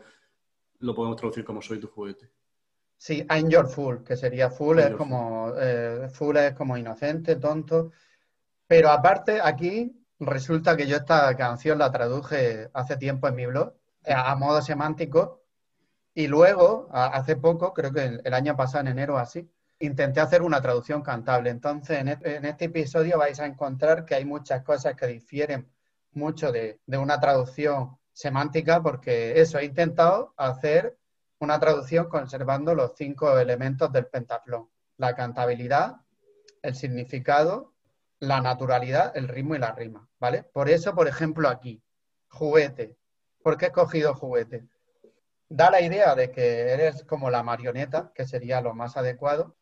lo 0.80 0.94
podemos 0.94 1.16
traducir 1.16 1.44
como 1.44 1.62
soy 1.62 1.78
tu 1.78 1.86
juguete. 1.86 2.30
Sí, 2.96 3.26
I'm 3.30 3.48
your 3.48 3.66
fool, 3.66 4.04
que 4.04 4.16
sería 4.16 4.48
full, 4.48 4.78
es 4.78 4.94
como, 4.94 5.52
eh, 5.58 6.08
full 6.12 6.36
es 6.36 6.54
como 6.54 6.76
inocente, 6.76 7.34
tonto. 7.34 7.90
Pero 8.66 8.90
aparte, 8.90 9.40
aquí 9.42 10.01
Resulta 10.24 10.76
que 10.76 10.86
yo 10.86 10.98
esta 10.98 11.36
canción 11.36 11.78
la 11.78 11.90
traduje 11.90 12.70
hace 12.74 12.96
tiempo 12.96 13.26
en 13.26 13.34
mi 13.34 13.46
blog 13.46 13.74
eh, 14.04 14.14
a 14.14 14.36
modo 14.36 14.62
semántico 14.62 15.42
y 16.14 16.28
luego, 16.28 16.88
hace 16.92 17.34
poco, 17.34 17.72
creo 17.72 17.92
que 17.92 18.20
el, 18.22 18.34
año 18.34 18.54
pasado, 18.54 18.82
en 18.82 18.88
enero 18.88 19.18
así, 19.18 19.50
intenté 19.80 20.20
hacer 20.20 20.42
una 20.42 20.60
traducción 20.60 21.02
cantable. 21.02 21.50
Entonces, 21.50 21.98
en 21.98 22.08
este, 22.44 22.66
episodio 22.66 23.18
vais 23.18 23.40
a 23.40 23.46
encontrar 23.46 24.04
que 24.04 24.14
hay 24.14 24.24
muchas 24.24 24.62
cosas 24.62 24.94
que 24.94 25.08
difieren 25.08 25.68
mucho 26.12 26.52
de, 26.52 26.80
de 26.86 26.98
una 26.98 27.18
traducción 27.18 27.98
semántica 28.12 28.80
porque 28.80 29.40
eso, 29.40 29.58
he 29.58 29.64
intentado 29.64 30.34
hacer 30.36 30.98
una 31.40 31.58
traducción 31.58 32.08
conservando 32.08 32.76
los 32.76 32.92
cinco 32.94 33.36
elementos 33.38 33.90
del 33.90 34.06
pentatlón. 34.06 34.68
La 34.98 35.16
cantabilidad, 35.16 35.96
el 36.62 36.76
significado, 36.76 37.71
la 38.22 38.40
naturalidad, 38.40 39.16
el 39.16 39.26
ritmo 39.26 39.56
y 39.56 39.58
la 39.58 39.72
rima, 39.72 40.08
¿vale? 40.20 40.44
Por 40.44 40.70
eso, 40.70 40.94
por 40.94 41.08
ejemplo, 41.08 41.48
aquí, 41.48 41.82
juguete. 42.28 42.96
¿Por 43.42 43.56
qué 43.56 43.64
he 43.64 43.68
escogido 43.68 44.14
juguete? 44.14 44.64
Da 45.48 45.72
la 45.72 45.80
idea 45.80 46.14
de 46.14 46.30
que 46.30 46.70
eres 46.70 47.02
como 47.02 47.30
la 47.30 47.42
marioneta, 47.42 48.12
que 48.14 48.24
sería 48.24 48.60
lo 48.60 48.74
más 48.74 48.96
adecuado, 48.96 49.56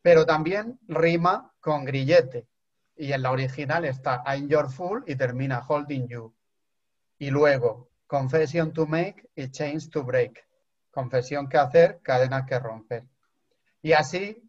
pero 0.00 0.24
también 0.24 0.78
rima 0.88 1.52
con 1.60 1.84
grillete. 1.84 2.48
Y 2.96 3.12
en 3.12 3.20
la 3.20 3.32
original 3.32 3.84
está 3.84 4.22
I'm 4.24 4.48
your 4.48 4.70
fool 4.70 5.04
y 5.06 5.14
termina 5.16 5.62
holding 5.68 6.08
you. 6.08 6.34
Y 7.18 7.28
luego, 7.28 7.90
confession 8.06 8.72
to 8.72 8.86
make 8.86 9.28
y 9.34 9.50
chains 9.50 9.90
to 9.90 10.02
break. 10.02 10.42
Confesión 10.90 11.50
que 11.50 11.58
hacer, 11.58 12.00
cadenas 12.00 12.46
que 12.46 12.58
romper. 12.58 13.04
Y 13.82 13.92
así, 13.92 14.42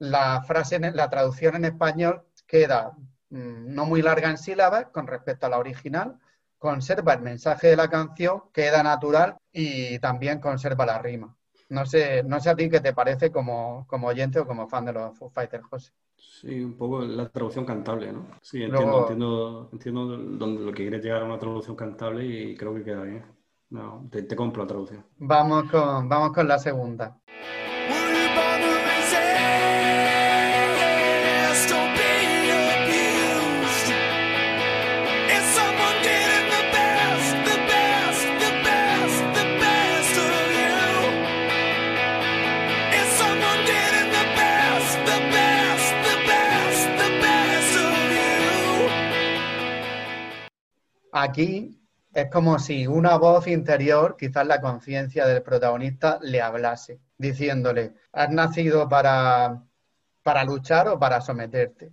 la 0.00 0.42
frase, 0.42 0.78
la 0.78 1.08
traducción 1.08 1.56
en 1.56 1.64
español 1.64 2.26
queda 2.50 2.92
mm, 3.30 3.72
no 3.74 3.86
muy 3.86 4.02
larga 4.02 4.28
en 4.28 4.38
sílabas 4.38 4.86
con 4.86 5.06
respecto 5.06 5.46
a 5.46 5.50
la 5.50 5.58
original, 5.58 6.18
conserva 6.58 7.14
el 7.14 7.22
mensaje 7.22 7.68
de 7.68 7.76
la 7.76 7.88
canción, 7.88 8.42
queda 8.52 8.82
natural 8.82 9.36
y 9.52 9.98
también 10.00 10.40
conserva 10.40 10.84
la 10.84 10.98
rima. 10.98 11.34
No 11.68 11.86
sé, 11.86 12.24
no 12.24 12.40
sé 12.40 12.50
a 12.50 12.56
ti 12.56 12.68
qué 12.68 12.80
te 12.80 12.92
parece 12.92 13.30
como, 13.30 13.86
oyente 14.02 14.40
o 14.40 14.46
como 14.46 14.68
fan 14.68 14.84
de 14.84 14.92
los 14.92 15.16
Foo 15.16 15.30
Fighters, 15.30 15.64
José. 15.64 15.92
Sí, 16.16 16.62
un 16.62 16.76
poco 16.76 17.02
la 17.02 17.28
traducción 17.28 17.64
cantable, 17.64 18.12
¿no? 18.12 18.26
Sí, 18.42 18.64
entiendo, 18.64 19.02
entiendo, 19.02 19.68
entiendo 19.72 20.16
lo 20.16 20.72
que 20.72 20.82
quiere 20.82 20.98
llegar 20.98 21.22
a 21.22 21.26
una 21.26 21.38
traducción 21.38 21.76
cantable 21.76 22.26
y 22.26 22.56
creo 22.56 22.74
que 22.74 22.82
queda 22.82 23.02
bien. 23.04 23.24
No, 23.70 24.08
te, 24.10 24.24
te 24.24 24.34
compro 24.34 24.64
la 24.64 24.68
traducción. 24.68 25.06
Vamos 25.18 25.70
con, 25.70 26.08
vamos 26.08 26.32
con 26.32 26.48
la 26.48 26.58
segunda. 26.58 27.16
Aquí 51.22 51.78
es 52.14 52.30
como 52.30 52.58
si 52.58 52.86
una 52.86 53.18
voz 53.18 53.46
interior, 53.46 54.16
quizás 54.16 54.46
la 54.46 54.58
conciencia 54.58 55.26
del 55.26 55.42
protagonista, 55.42 56.18
le 56.22 56.40
hablase, 56.40 56.98
diciéndole, 57.18 57.92
has 58.10 58.30
nacido 58.30 58.88
para, 58.88 59.62
para 60.22 60.44
luchar 60.44 60.88
o 60.88 60.98
para 60.98 61.20
someterte, 61.20 61.92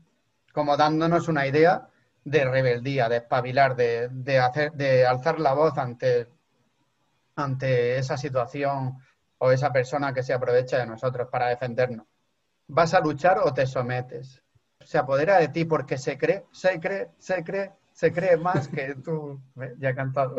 como 0.53 0.77
dándonos 0.77 1.27
una 1.27 1.45
idea 1.45 1.89
de 2.23 2.45
rebeldía, 2.45 3.09
de 3.09 3.17
espabilar, 3.17 3.75
de, 3.75 4.39
hacer, 4.39 4.71
de 4.71 5.05
alzar 5.05 5.41
la 5.41 5.51
voz 5.51 5.77
ante, 5.77 6.29
ante 7.35 7.97
esa 7.97 8.15
situación 8.15 8.97
o 9.39 9.51
esa 9.51 9.73
persona 9.73 10.13
que 10.13 10.23
se 10.23 10.33
aprovecha 10.33 10.77
de 10.77 10.85
nosotros 10.85 11.27
para 11.29 11.49
defendernos. 11.49 12.07
¿Vas 12.67 12.93
a 12.93 13.01
luchar 13.01 13.39
o 13.39 13.53
te 13.53 13.67
sometes? 13.67 14.41
Se 14.79 14.97
apodera 14.97 15.37
de 15.39 15.49
ti 15.49 15.65
porque 15.65 15.97
se 15.97 16.17
cree, 16.17 16.45
se 16.53 16.79
cree, 16.79 17.09
se 17.17 17.43
cree, 17.43 17.73
se 17.97 18.13
cree 18.13 18.37
más 18.37 18.67
que 18.67 18.93
tú. 19.03 19.41
Ya 19.79 19.89
he 19.89 19.95
cantado. 19.95 20.35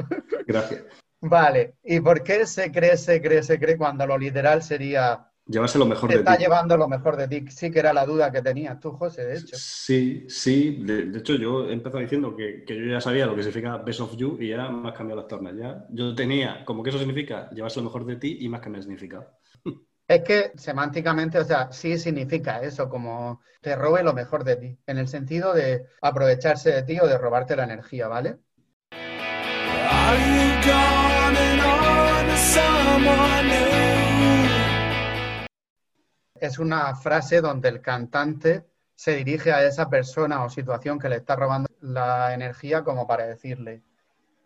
Gracias. 0.47 0.85
Vale, 1.21 1.75
¿y 1.83 1.99
por 1.99 2.23
qué 2.23 2.47
se 2.47 2.71
cree, 2.71 2.97
se 2.97 3.21
cree, 3.21 3.42
se 3.42 3.59
cree 3.59 3.77
cuando 3.77 4.07
lo 4.07 4.16
literal 4.16 4.62
sería... 4.62 5.29
Llevarse 5.44 5.77
lo 5.77 5.87
mejor 5.87 6.09
de 6.09 6.16
ti. 6.16 6.18
Está 6.21 6.37
llevando 6.37 6.77
lo 6.77 6.87
mejor 6.87 7.16
de 7.16 7.27
ti. 7.27 7.51
Sí 7.51 7.73
que 7.73 7.81
era 7.81 7.92
la 7.92 8.07
duda 8.07 8.31
que 8.31 8.42
tenías 8.42 8.79
tú, 8.79 8.92
José, 8.92 9.25
de 9.25 9.38
hecho. 9.38 9.57
Sí, 9.57 10.27
sí. 10.29 10.85
De, 10.85 11.18
hecho, 11.18 11.35
yo 11.35 11.68
he 11.68 11.73
empezado 11.73 11.99
diciendo 11.99 12.37
que, 12.37 12.64
yo 12.68 12.85
ya 12.85 13.01
sabía 13.01 13.27
lo 13.27 13.35
que 13.35 13.42
significa 13.42 13.79
best 13.79 14.01
of 14.01 14.14
you 14.16 14.37
y 14.38 14.51
ya 14.51 14.68
me 14.68 14.90
has 14.90 14.97
cambiado 14.97 15.23
las 15.23 15.29
tornas. 15.29 15.57
Ya. 15.57 15.85
Yo 15.90 16.14
tenía 16.14 16.64
como 16.64 16.85
que 16.85 16.90
eso 16.90 16.99
significa 16.99 17.51
llevarse 17.51 17.81
lo 17.81 17.87
mejor 17.87 18.07
de 18.07 18.16
ti 18.16 18.38
y 18.40 18.49
más 18.49 18.61
que 18.61 18.71
me 18.71 18.81
significado. 18.81 19.27
Es 20.09 20.25
que 20.25 20.53
semánticamente, 20.57 21.38
o 21.38 21.44
sea, 21.44 21.71
sí 21.71 21.99
significa 21.99 22.62
eso, 22.62 22.88
como 22.88 23.42
te 23.61 23.77
robe 23.77 24.03
lo 24.03 24.14
mejor 24.14 24.42
de 24.42 24.57
ti, 24.57 24.79
en 24.87 24.97
el 24.97 25.07
sentido 25.07 25.53
de 25.53 25.85
aprovecharse 26.01 26.71
de 26.73 26.83
ti 26.83 26.99
o 26.99 27.07
de 27.07 27.18
robarte 27.18 27.55
la 27.55 27.64
energía, 27.64 28.09
¿vale? 28.09 28.38
Es 36.40 36.59
una 36.59 36.94
frase 36.94 37.42
donde 37.42 37.68
el 37.68 37.83
cantante 37.83 38.64
se 38.94 39.14
dirige 39.14 39.53
a 39.53 39.62
esa 39.62 39.90
persona 39.90 40.42
o 40.42 40.49
situación 40.49 40.99
que 40.99 41.11
le 41.11 41.16
está 41.16 41.37
robando 41.37 41.68
la 41.83 42.33
energía 42.33 42.83
como 42.83 43.07
para 43.07 43.27
decirle 43.27 43.83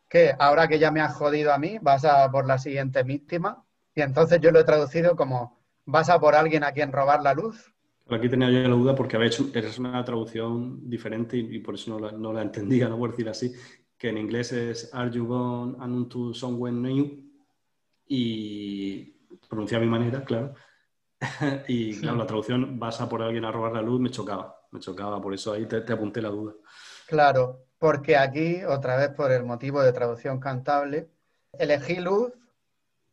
que 0.08 0.34
ahora 0.36 0.66
que 0.66 0.80
ya 0.80 0.90
me 0.90 1.00
has 1.00 1.14
jodido 1.14 1.52
a 1.52 1.58
mí, 1.58 1.78
vas 1.80 2.04
a 2.04 2.28
por 2.32 2.46
la 2.46 2.58
siguiente 2.58 3.04
víctima 3.04 3.64
y 3.94 4.00
entonces 4.00 4.40
yo 4.40 4.50
lo 4.50 4.60
he 4.60 4.64
traducido 4.64 5.16
como, 5.16 5.60
¿vas 5.84 6.08
a 6.08 6.18
por 6.18 6.34
alguien 6.34 6.64
a 6.64 6.72
quien 6.72 6.92
robar 6.92 7.22
la 7.22 7.34
luz? 7.34 7.72
Aquí 8.08 8.28
tenía 8.28 8.50
yo 8.50 8.68
la 8.68 8.74
duda 8.74 8.94
porque 8.94 9.16
había 9.16 9.28
hecho, 9.28 9.46
una 9.78 10.04
traducción 10.04 10.88
diferente 10.88 11.36
y, 11.36 11.58
por 11.60 11.74
eso 11.74 11.98
no 11.98 12.32
la, 12.32 12.42
entendía, 12.42 12.88
no 12.88 12.98
por 12.98 13.10
decir 13.10 13.28
así, 13.28 13.52
que 13.96 14.08
en 14.08 14.18
inglés 14.18 14.52
es 14.52 14.92
Are 14.94 15.10
you 15.10 15.26
going 15.26 16.08
to 16.08 16.34
somewhere 16.34 16.74
new? 16.74 17.22
Y 18.06 19.04
pronuncia 19.48 19.78
a 19.78 19.80
mi 19.80 19.86
manera, 19.86 20.24
claro. 20.24 20.54
y 21.68 21.98
claro, 22.00 22.16
la 22.16 22.26
traducción 22.26 22.78
vas 22.78 23.00
a 23.00 23.08
por 23.08 23.22
alguien 23.22 23.44
a 23.44 23.52
robar 23.52 23.72
la 23.72 23.82
luz 23.82 24.00
me 24.00 24.10
chocaba, 24.10 24.60
me 24.72 24.80
chocaba, 24.80 25.20
por 25.22 25.32
eso 25.32 25.52
ahí 25.52 25.66
te, 25.66 25.80
te 25.82 25.92
apunté 25.92 26.20
la 26.20 26.30
duda. 26.30 26.54
Claro, 27.06 27.66
porque 27.78 28.16
aquí, 28.16 28.64
otra 28.64 28.96
vez 28.96 29.10
por 29.10 29.30
el 29.30 29.44
motivo 29.44 29.82
de 29.82 29.92
traducción 29.92 30.40
cantable, 30.40 31.10
elegí 31.52 31.96
luz 31.96 32.32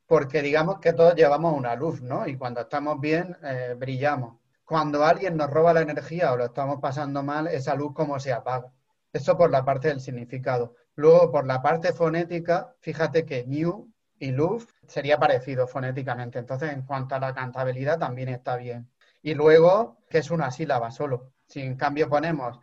porque 0.10 0.42
digamos 0.42 0.80
que 0.80 0.94
todos 0.94 1.14
llevamos 1.14 1.56
una 1.56 1.76
luz, 1.76 2.02
¿no? 2.02 2.28
Y 2.28 2.36
cuando 2.36 2.62
estamos 2.62 3.00
bien, 3.00 3.38
eh, 3.44 3.76
brillamos. 3.78 4.38
Cuando 4.66 5.06
alguien 5.06 5.38
nos 5.38 5.52
roba 5.52 5.72
la 5.72 5.82
energía 5.82 6.34
o 6.34 6.38
lo 6.38 6.46
estamos 6.46 6.80
pasando 6.82 7.22
mal, 7.22 7.46
esa 7.46 7.76
luz 7.76 7.94
como 7.94 8.20
se 8.20 8.34
apaga. 8.34 8.72
Eso 9.14 9.38
por 9.38 9.52
la 9.52 9.64
parte 9.64 9.90
del 9.90 10.02
significado. 10.02 10.74
Luego, 10.96 11.32
por 11.32 11.46
la 11.46 11.62
parte 11.62 11.94
fonética, 11.94 12.74
fíjate 12.80 13.24
que 13.24 13.46
new 13.46 13.94
y 14.18 14.32
luz 14.32 14.68
sería 14.88 15.20
parecido 15.20 15.68
fonéticamente. 15.68 16.40
Entonces, 16.40 16.74
en 16.74 16.82
cuanto 16.82 17.14
a 17.14 17.20
la 17.20 17.36
cantabilidad, 17.36 18.00
también 18.00 18.30
está 18.30 18.56
bien. 18.58 18.90
Y 19.22 19.36
luego, 19.36 20.00
que 20.10 20.18
es 20.18 20.32
una 20.32 20.50
sílaba 20.50 20.90
solo. 20.90 21.34
Si 21.46 21.62
en 21.62 21.76
cambio 21.76 22.10
ponemos 22.10 22.60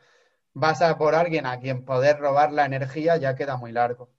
vas 0.52 0.82
a 0.82 0.98
por 0.98 1.14
alguien 1.14 1.46
a 1.46 1.60
quien 1.60 1.84
poder 1.84 2.18
robar 2.18 2.52
la 2.52 2.64
energía, 2.64 3.18
ya 3.18 3.36
queda 3.36 3.56
muy 3.56 3.70
largo. 3.70 4.10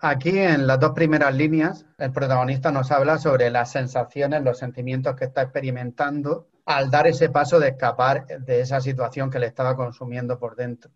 Aquí 0.00 0.38
en 0.38 0.66
las 0.66 0.80
dos 0.80 0.92
primeras 0.92 1.34
líneas, 1.34 1.84
el 1.98 2.12
protagonista 2.12 2.72
nos 2.72 2.90
habla 2.92 3.18
sobre 3.18 3.50
las 3.50 3.72
sensaciones, 3.72 4.42
los 4.42 4.56
sentimientos 4.56 5.14
que 5.16 5.26
está 5.26 5.42
experimentando 5.42 6.48
al 6.64 6.90
dar 6.90 7.06
ese 7.06 7.28
paso 7.28 7.60
de 7.60 7.68
escapar 7.68 8.26
de 8.26 8.60
esa 8.62 8.80
situación 8.80 9.30
que 9.30 9.38
le 9.38 9.46
estaba 9.46 9.76
consumiendo 9.76 10.38
por 10.38 10.56
dentro. 10.56 10.90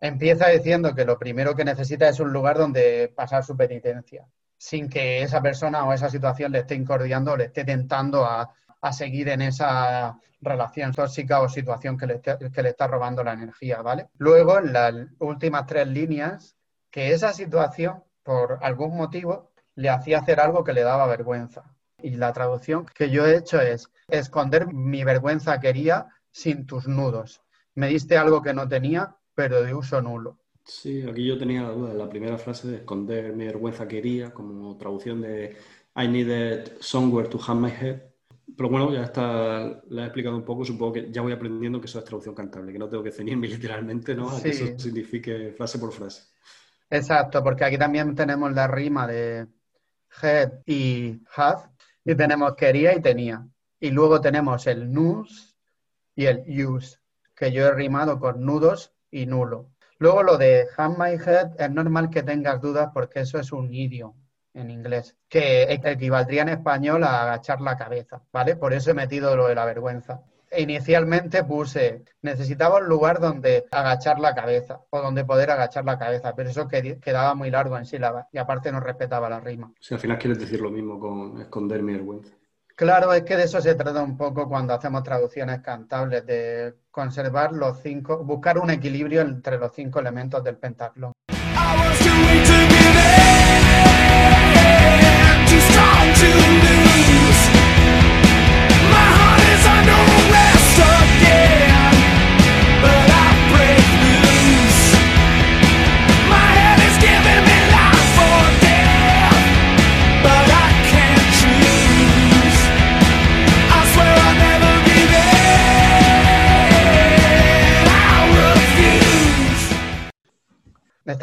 Empieza 0.00 0.48
diciendo 0.48 0.94
que 0.94 1.06
lo 1.06 1.18
primero 1.18 1.54
que 1.54 1.64
necesita 1.64 2.08
es 2.08 2.20
un 2.20 2.30
lugar 2.30 2.58
donde 2.58 3.10
pasar 3.16 3.42
su 3.42 3.56
penitencia, 3.56 4.26
sin 4.58 4.88
que 4.90 5.22
esa 5.22 5.40
persona 5.40 5.84
o 5.84 5.92
esa 5.92 6.10
situación 6.10 6.52
le 6.52 6.58
esté 6.60 6.74
incordiando 6.74 7.36
le 7.36 7.44
esté 7.44 7.64
tentando 7.64 8.26
a, 8.26 8.52
seguir 8.92 9.28
en 9.30 9.42
esa 9.42 10.18
relación 10.40 10.92
tóxica 10.92 11.40
o 11.40 11.48
situación 11.48 11.96
que 11.96 12.06
le, 12.06 12.20
que 12.20 12.62
le 12.62 12.68
está 12.68 12.86
robando 12.86 13.24
la 13.24 13.32
energía, 13.32 13.82
¿vale? 13.82 14.08
Luego, 14.18 14.58
en 14.58 14.72
las 14.72 14.94
últimas 15.18 15.66
tres 15.66 15.88
líneas, 15.88 16.56
que 16.90 17.12
esa 17.12 17.32
situación 17.32 18.02
por 18.28 18.58
algún 18.60 18.94
motivo, 18.94 19.52
le 19.74 19.88
hacía 19.88 20.18
hacer 20.18 20.38
algo 20.38 20.62
que 20.62 20.74
le 20.74 20.82
daba 20.82 21.06
vergüenza. 21.06 21.64
Y 22.02 22.10
la 22.10 22.30
traducción 22.34 22.84
que 22.84 23.08
yo 23.08 23.26
he 23.26 23.34
hecho 23.34 23.58
es, 23.58 23.90
esconder 24.06 24.66
mi 24.66 25.02
vergüenza 25.02 25.58
quería 25.60 26.08
sin 26.30 26.66
tus 26.66 26.86
nudos. 26.86 27.40
Me 27.74 27.88
diste 27.88 28.18
algo 28.18 28.42
que 28.42 28.52
no 28.52 28.68
tenía, 28.68 29.16
pero 29.34 29.62
de 29.62 29.72
uso 29.72 30.02
nulo. 30.02 30.36
Sí, 30.68 31.02
aquí 31.02 31.24
yo 31.26 31.38
tenía 31.38 31.62
la 31.62 31.70
duda 31.70 31.92
de 31.92 31.98
la 31.98 32.10
primera 32.10 32.36
frase 32.36 32.68
de 32.68 32.76
esconder 32.76 33.34
mi 33.34 33.46
vergüenza 33.46 33.88
quería, 33.88 34.34
como 34.34 34.76
traducción 34.76 35.22
de 35.22 35.56
I 35.96 36.06
needed 36.06 36.72
somewhere 36.80 37.26
to 37.28 37.38
hang 37.38 37.60
my 37.60 37.70
head. 37.70 38.02
Pero 38.54 38.68
bueno, 38.68 38.92
ya 38.92 39.04
está, 39.04 39.82
la 39.88 40.02
he 40.02 40.04
explicado 40.04 40.36
un 40.36 40.44
poco, 40.44 40.66
supongo 40.66 40.92
que 40.92 41.10
ya 41.10 41.22
voy 41.22 41.32
aprendiendo 41.32 41.80
que 41.80 41.86
eso 41.86 41.98
es 41.98 42.04
traducción 42.04 42.34
cantable, 42.34 42.72
que 42.72 42.78
no 42.78 42.88
tengo 42.88 43.02
que 43.02 43.12
ceñirme 43.12 43.48
literalmente, 43.48 44.14
¿no? 44.14 44.28
A 44.28 44.42
que 44.42 44.50
eso 44.50 44.78
signifique 44.78 45.52
frase 45.52 45.78
por 45.78 45.92
frase. 45.92 46.24
Exacto, 46.90 47.42
porque 47.42 47.64
aquí 47.64 47.78
también 47.78 48.14
tenemos 48.14 48.52
la 48.52 48.66
rima 48.66 49.06
de 49.06 49.46
head 50.22 50.52
y 50.66 51.18
have, 51.34 51.62
y 52.04 52.14
tenemos 52.14 52.54
quería 52.56 52.94
y 52.94 53.00
tenía. 53.00 53.46
Y 53.80 53.90
luego 53.90 54.20
tenemos 54.20 54.66
el 54.66 54.92
nus 54.92 55.56
y 56.14 56.26
el 56.26 56.44
use, 56.66 56.98
que 57.34 57.52
yo 57.52 57.66
he 57.66 57.74
rimado 57.74 58.20
con 58.20 58.44
nudos 58.44 58.92
y 59.10 59.24
nulo. 59.24 59.70
Luego 59.98 60.22
lo 60.22 60.38
de 60.38 60.66
have 60.76 60.96
my 60.96 61.14
head 61.14 61.50
es 61.58 61.70
normal 61.70 62.10
que 62.10 62.22
tengas 62.22 62.60
dudas 62.60 62.90
porque 62.94 63.20
eso 63.20 63.38
es 63.38 63.52
un 63.52 63.72
idioma 63.72 64.14
en 64.54 64.70
inglés, 64.70 65.16
que 65.28 65.64
equivaldría 65.72 66.42
en 66.42 66.48
español 66.48 67.04
a 67.04 67.22
agachar 67.22 67.60
la 67.60 67.76
cabeza, 67.76 68.22
¿vale? 68.32 68.56
Por 68.56 68.72
eso 68.72 68.90
he 68.90 68.94
metido 68.94 69.36
lo 69.36 69.46
de 69.46 69.54
la 69.54 69.64
vergüenza 69.64 70.20
inicialmente 70.56 71.44
puse, 71.44 72.04
necesitaba 72.22 72.78
un 72.78 72.88
lugar 72.88 73.20
donde 73.20 73.66
agachar 73.70 74.18
la 74.18 74.34
cabeza 74.34 74.80
o 74.90 75.00
donde 75.00 75.24
poder 75.24 75.50
agachar 75.50 75.84
la 75.84 75.98
cabeza, 75.98 76.34
pero 76.34 76.50
eso 76.50 76.68
quedaba 76.68 77.34
muy 77.34 77.50
largo 77.50 77.76
en 77.76 77.86
sílabas 77.86 78.26
y 78.32 78.38
aparte 78.38 78.72
no 78.72 78.80
respetaba 78.80 79.28
la 79.28 79.40
rima. 79.40 79.72
Si 79.80 79.94
al 79.94 80.00
final 80.00 80.18
quieres 80.18 80.38
decir 80.38 80.60
lo 80.60 80.70
mismo 80.70 80.98
con 80.98 81.40
esconder 81.40 81.82
mi 81.82 81.92
vergüenza. 81.92 82.32
Claro, 82.78 83.12
es 83.12 83.24
que 83.24 83.36
de 83.36 83.42
eso 83.42 83.60
se 83.60 83.74
trata 83.74 84.00
un 84.04 84.16
poco 84.16 84.48
cuando 84.48 84.72
hacemos 84.72 85.02
traducciones 85.02 85.62
cantables, 85.62 86.24
de 86.24 86.76
conservar 86.92 87.52
los 87.52 87.80
cinco, 87.80 88.22
buscar 88.22 88.56
un 88.56 88.70
equilibrio 88.70 89.20
entre 89.20 89.58
los 89.58 89.72
cinco 89.74 89.98
elementos 89.98 90.44
del 90.44 90.58
pentatlón. 90.58 91.12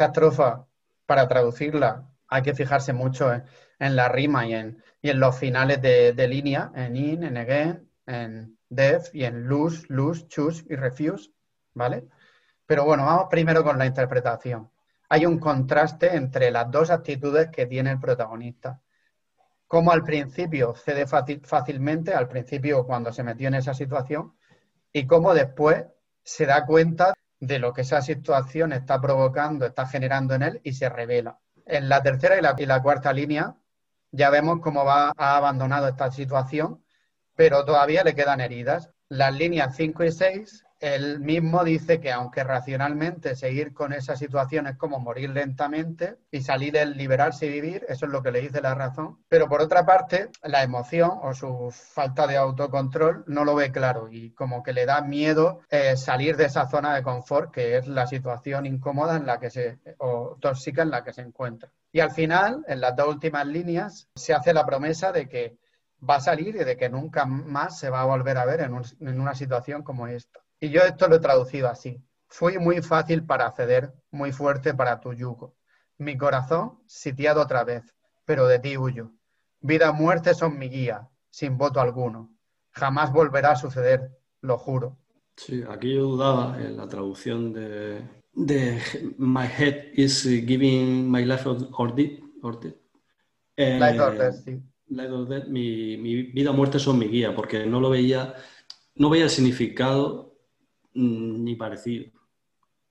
Estrofa, 0.06 0.66
para 1.06 1.28
traducirla, 1.28 2.08
hay 2.28 2.42
que 2.42 2.54
fijarse 2.54 2.92
mucho 2.92 3.32
en, 3.32 3.96
la 3.96 4.08
rima 4.08 4.46
y 4.46 4.54
en, 4.54 4.82
en 5.02 5.20
los 5.20 5.38
finales 5.38 5.80
de, 5.80 6.28
línea, 6.28 6.72
en 6.74 6.96
in, 6.96 7.24
en 7.24 7.36
again, 7.36 7.88
en 8.06 8.58
def 8.68 9.14
y 9.14 9.24
en 9.24 9.46
lose, 9.46 9.84
lose, 9.88 10.26
choose 10.26 10.64
y 10.68 10.76
refuse, 10.76 11.30
¿vale? 11.74 12.08
Pero 12.66 12.84
bueno, 12.84 13.04
vamos 13.04 13.26
primero 13.30 13.62
con 13.62 13.78
la 13.78 13.86
interpretación. 13.86 14.70
hay 15.08 15.24
un 15.24 15.38
contraste 15.38 16.16
entre 16.16 16.50
las 16.50 16.70
dos 16.70 16.90
actitudes 16.90 17.48
que 17.50 17.66
tiene 17.66 17.92
el 17.92 18.00
protagonista. 18.00 18.80
Como 19.68 19.92
al 19.92 20.02
principio 20.02 20.74
cede 20.74 21.06
fácilmente, 21.06 22.12
al 22.12 22.28
principio 22.28 22.84
cuando 22.84 23.12
se 23.12 23.22
metió 23.22 23.48
en 23.48 23.54
esa 23.54 23.74
situación, 23.74 24.34
y 24.92 25.06
cómo 25.06 25.34
después 25.34 25.84
se 26.24 26.46
da 26.46 26.66
cuenta 26.66 27.14
de 27.40 27.58
lo 27.58 27.72
que 27.72 27.82
esa 27.82 28.02
situación 28.02 28.72
está 28.72 29.00
provocando, 29.00 29.66
está 29.66 29.86
generando 29.86 30.34
en 30.34 30.42
él 30.42 30.60
y 30.64 30.72
se 30.72 30.88
revela. 30.88 31.38
En 31.66 31.88
la 31.88 32.02
tercera 32.02 32.36
y 32.38 32.66
la, 32.66 32.82
cuarta 32.82 33.12
línea 33.12 33.56
ya 34.10 34.30
vemos 34.30 34.60
cómo 34.60 34.84
va, 34.84 35.12
ha 35.16 35.36
abandonado 35.36 35.88
esta 35.88 36.10
situación, 36.10 36.84
pero 37.34 37.64
todavía 37.64 38.04
le 38.04 38.14
quedan 38.14 38.40
heridas. 38.40 38.90
Las 39.08 39.34
líneas 39.34 39.76
5 39.76 40.04
y 40.04 40.12
6 40.12 40.65
él 40.80 41.20
mismo 41.20 41.64
dice 41.64 42.00
que 42.00 42.12
aunque 42.12 42.44
racionalmente 42.44 43.34
seguir 43.34 43.72
con 43.72 43.92
esa 43.92 44.16
situación 44.16 44.66
es 44.66 44.76
como 44.76 45.00
morir 45.00 45.30
lentamente 45.30 46.16
y 46.30 46.42
salir 46.42 46.76
el 46.76 46.96
liberarse 46.96 47.46
y 47.46 47.50
vivir, 47.50 47.86
eso 47.88 48.06
es 48.06 48.12
lo 48.12 48.22
que 48.22 48.30
le 48.30 48.40
dice 48.40 48.60
la 48.60 48.74
razón, 48.74 49.18
pero 49.28 49.48
por 49.48 49.60
otra 49.60 49.86
parte 49.86 50.30
la 50.42 50.62
emoción 50.62 51.12
o 51.22 51.32
su 51.34 51.70
falta 51.70 52.26
de 52.26 52.36
autocontrol 52.36 53.24
no 53.26 53.44
lo 53.44 53.54
ve 53.54 53.72
claro 53.72 54.08
y 54.10 54.32
como 54.32 54.62
que 54.62 54.72
le 54.72 54.86
da 54.86 55.00
miedo 55.00 55.60
eh, 55.70 55.96
salir 55.96 56.36
de 56.36 56.44
esa 56.44 56.68
zona 56.68 56.94
de 56.94 57.02
confort 57.02 57.52
que 57.52 57.76
es 57.78 57.86
la 57.86 58.06
situación 58.06 58.66
incómoda 58.66 59.16
en 59.16 59.26
la 59.26 59.40
que 59.40 59.50
se 59.50 59.78
o 59.98 60.36
tóxica 60.40 60.82
en 60.82 60.90
la 60.90 61.02
que 61.02 61.12
se 61.12 61.22
encuentra. 61.22 61.70
Y 61.92 62.00
al 62.00 62.10
final, 62.10 62.64
en 62.68 62.80
las 62.80 62.94
dos 62.94 63.08
últimas 63.08 63.46
líneas, 63.46 64.08
se 64.14 64.34
hace 64.34 64.52
la 64.52 64.66
promesa 64.66 65.12
de 65.12 65.28
que 65.28 65.58
va 66.08 66.16
a 66.16 66.20
salir 66.20 66.56
y 66.56 66.64
de 66.64 66.76
que 66.76 66.90
nunca 66.90 67.24
más 67.24 67.78
se 67.78 67.88
va 67.88 68.02
a 68.02 68.04
volver 68.04 68.36
a 68.36 68.44
ver 68.44 68.60
en 68.60 69.20
una 69.20 69.34
situación 69.34 69.82
como 69.82 70.06
esta. 70.06 70.45
Y 70.60 70.70
yo 70.70 70.82
esto 70.82 71.08
lo 71.08 71.16
he 71.16 71.20
traducido 71.20 71.68
así. 71.68 72.02
Fui 72.28 72.58
muy 72.58 72.82
fácil 72.82 73.24
para 73.24 73.46
acceder, 73.46 73.92
muy 74.10 74.32
fuerte 74.32 74.74
para 74.74 75.00
tu 75.00 75.12
yugo. 75.12 75.54
Mi 75.98 76.16
corazón 76.16 76.80
sitiado 76.86 77.42
otra 77.42 77.64
vez, 77.64 77.94
pero 78.24 78.46
de 78.46 78.58
ti 78.58 78.76
huyo. 78.76 79.12
Vida 79.60 79.90
o 79.90 79.94
muerte 79.94 80.34
son 80.34 80.58
mi 80.58 80.68
guía, 80.68 81.08
sin 81.30 81.56
voto 81.56 81.80
alguno. 81.80 82.30
Jamás 82.72 83.12
volverá 83.12 83.52
a 83.52 83.56
suceder, 83.56 84.10
lo 84.40 84.58
juro. 84.58 84.98
Sí, 85.36 85.62
aquí 85.68 85.94
yo 85.94 86.02
dudaba 86.02 86.58
en 86.60 86.76
la 86.76 86.88
traducción 86.88 87.52
de, 87.52 88.02
de 88.32 88.80
My 89.18 89.46
head 89.46 89.92
is 89.94 90.24
giving 90.24 91.10
my 91.10 91.24
life 91.24 91.46
or 91.46 91.94
death. 91.94 92.74
life 93.56 94.00
or 94.00 94.16
death, 94.16 94.34
sí. 94.44 94.62
Life 94.88 95.12
or 95.12 95.28
death, 95.28 95.46
mi, 95.48 95.96
mi 95.96 96.22
vida 96.22 96.50
o 96.50 96.54
muerte 96.54 96.78
son 96.78 96.98
mi 96.98 97.08
guía, 97.08 97.34
porque 97.34 97.66
no 97.66 97.80
lo 97.80 97.90
veía, 97.90 98.34
no 98.94 99.10
veía 99.10 99.24
el 99.24 99.30
significado 99.30 100.35
ni 100.96 101.56
parecido. 101.56 102.10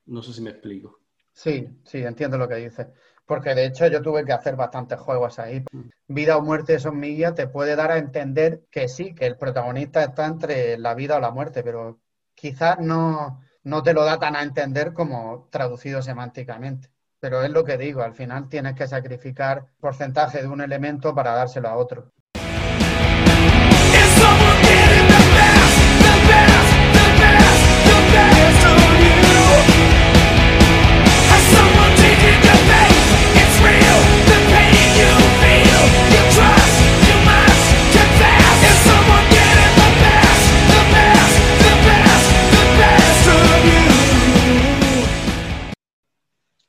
No 0.06 0.22
sé 0.22 0.32
si 0.32 0.40
me 0.40 0.50
explico. 0.50 1.00
Sí, 1.32 1.68
sí, 1.84 1.98
entiendo 1.98 2.38
lo 2.38 2.48
que 2.48 2.56
dices. 2.56 2.86
Porque 3.26 3.54
de 3.54 3.66
hecho 3.66 3.88
yo 3.88 4.00
tuve 4.00 4.24
que 4.24 4.32
hacer 4.32 4.56
bastantes 4.56 5.00
juegos 5.00 5.38
ahí. 5.38 5.64
Mm. 5.72 5.88
Vida 6.08 6.36
o 6.36 6.42
muerte 6.42 6.78
son 6.78 6.98
mi 6.98 7.08
guía 7.08 7.34
te 7.34 7.48
puede 7.48 7.76
dar 7.76 7.90
a 7.90 7.98
entender 7.98 8.62
que 8.70 8.88
sí, 8.88 9.14
que 9.14 9.26
el 9.26 9.36
protagonista 9.36 10.04
está 10.04 10.26
entre 10.26 10.78
la 10.78 10.94
vida 10.94 11.16
o 11.16 11.20
la 11.20 11.32
muerte, 11.32 11.62
pero 11.62 12.00
quizás 12.34 12.78
no, 12.78 13.42
no 13.64 13.82
te 13.82 13.92
lo 13.92 14.04
da 14.04 14.18
tan 14.18 14.36
a 14.36 14.42
entender 14.42 14.92
como 14.92 15.48
traducido 15.50 16.00
semánticamente. 16.02 16.90
Pero 17.18 17.42
es 17.42 17.50
lo 17.50 17.64
que 17.64 17.76
digo, 17.76 18.02
al 18.02 18.14
final 18.14 18.48
tienes 18.48 18.74
que 18.74 18.86
sacrificar 18.86 19.66
porcentaje 19.80 20.42
de 20.42 20.48
un 20.48 20.60
elemento 20.60 21.14
para 21.14 21.32
dárselo 21.32 21.68
a 21.68 21.76
otro. 21.76 22.12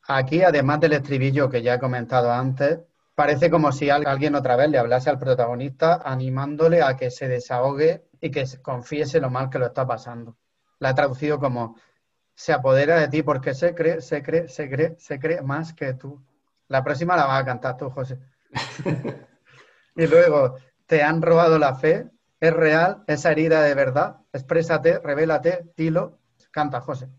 Aquí, 0.09 0.41
además 0.41 0.79
del 0.79 0.93
estribillo 0.93 1.49
que 1.49 1.61
ya 1.61 1.73
he 1.73 1.79
comentado 1.79 2.31
antes, 2.31 2.79
parece 3.13 3.49
como 3.49 3.73
si 3.73 3.89
alguien 3.89 4.35
otra 4.35 4.55
vez 4.55 4.69
le 4.69 4.77
hablase 4.77 5.09
al 5.09 5.19
protagonista 5.19 6.01
animándole 6.03 6.81
a 6.81 6.95
que 6.95 7.11
se 7.11 7.27
desahogue 7.27 8.07
y 8.21 8.31
que 8.31 8.45
confiese 8.61 9.19
lo 9.19 9.29
mal 9.29 9.49
que 9.49 9.59
lo 9.59 9.65
está 9.65 9.85
pasando. 9.85 10.37
La 10.79 10.91
he 10.91 10.93
traducido 10.93 11.39
como 11.39 11.75
se 12.33 12.53
apodera 12.53 13.01
de 13.01 13.09
ti 13.09 13.21
porque 13.21 13.53
se 13.53 13.75
cree, 13.75 13.99
se 13.99 14.23
cree, 14.23 14.47
se 14.47 14.69
cree, 14.69 14.95
se 14.97 15.19
cree 15.19 15.41
más 15.41 15.73
que 15.73 15.93
tú. 15.93 16.23
La 16.69 16.85
próxima 16.85 17.17
la 17.17 17.25
vas 17.25 17.41
a 17.41 17.45
cantar 17.45 17.75
tú, 17.75 17.89
José. 17.89 18.17
y 19.95 20.07
luego, 20.07 20.55
te 20.85 21.03
han 21.03 21.21
robado 21.21 21.59
la 21.59 21.75
fe, 21.75 22.09
es 22.39 22.53
real, 22.53 23.03
esa 23.07 23.31
herida 23.31 23.61
de 23.61 23.73
verdad, 23.73 24.17
exprésate, 24.31 24.99
revélate, 24.99 25.65
dilo, 25.75 26.19
canta, 26.51 26.79
José. 26.79 27.09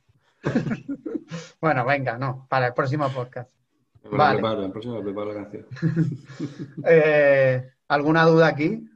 bueno, 1.60 1.84
venga, 1.84 2.18
no, 2.18 2.46
para 2.48 2.68
el 2.68 2.74
próximo 2.74 3.08
podcast. 3.10 3.50
vale. 4.10 4.40
el 4.64 4.70
próximo 4.70 5.02
preparo 5.02 5.32
la 5.32 5.42
canción. 5.42 5.66
Eh, 6.84 7.70
¿Alguna 7.88 8.24
duda 8.24 8.48
aquí? 8.48 8.88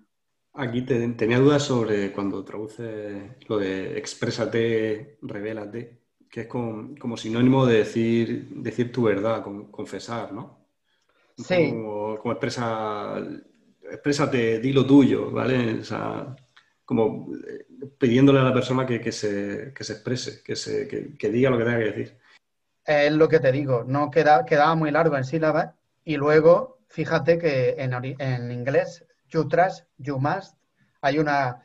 Aquí 0.55 0.83
tenía 0.83 1.39
dudas 1.39 1.63
sobre 1.63 2.13
cuando 2.13 2.45
traduce 2.45 3.37
lo 3.49 3.59
de 3.59 3.99
exprésate, 3.99 5.19
revélate, 5.23 6.03
que 6.31 6.43
es 6.43 6.47
como, 6.47 7.17
sinónimo 7.17 7.65
de 7.67 7.79
decir, 7.79 8.49
decir 8.51 8.93
tu 8.93 9.05
verdad, 9.05 9.43
confesar, 9.71 10.33
¿no? 10.33 10.67
Sí. 11.37 11.71
Como, 11.71 12.19
como 12.19 12.33
expresa, 12.33 13.17
exprésate, 13.91 14.59
di 14.61 14.73
lo 14.73 14.87
tuyo, 14.87 15.31
¿vale? 15.31 15.81
O 15.81 15.85
sea, 15.85 16.37
como 16.85 17.29
eh, 17.49 17.67
pidiéndole 17.99 18.41
a 18.41 18.45
la 18.45 18.53
persona 18.53 18.87
que, 18.87 19.13
se, 19.13 19.69
exprese, 19.69 20.43
que, 20.43 20.57
se, 20.57 20.87
diga 21.31 21.51
lo 21.51 21.59
que 21.59 21.65
tenga 21.65 21.79
que 21.79 21.93
decir. 21.93 22.19
Es 22.85 23.13
lo 23.13 23.29
que 23.29 23.39
te 23.39 23.53
digo, 23.53 23.85
no 23.87 24.11
queda, 24.11 24.45
quedaba 24.45 24.75
muy 24.75 24.91
largo 24.91 25.17
en 25.17 25.25
sílabas 25.25 25.71
y 26.05 26.17
luego 26.17 26.79
fíjate 26.89 27.39
que 27.39 27.77
en, 27.79 27.93
en 28.19 28.51
inglés, 28.51 29.05
you 29.31 29.49
trust, 29.49 29.87
you 29.99 30.19
must, 30.19 30.57
hay 31.01 31.19
una, 31.19 31.63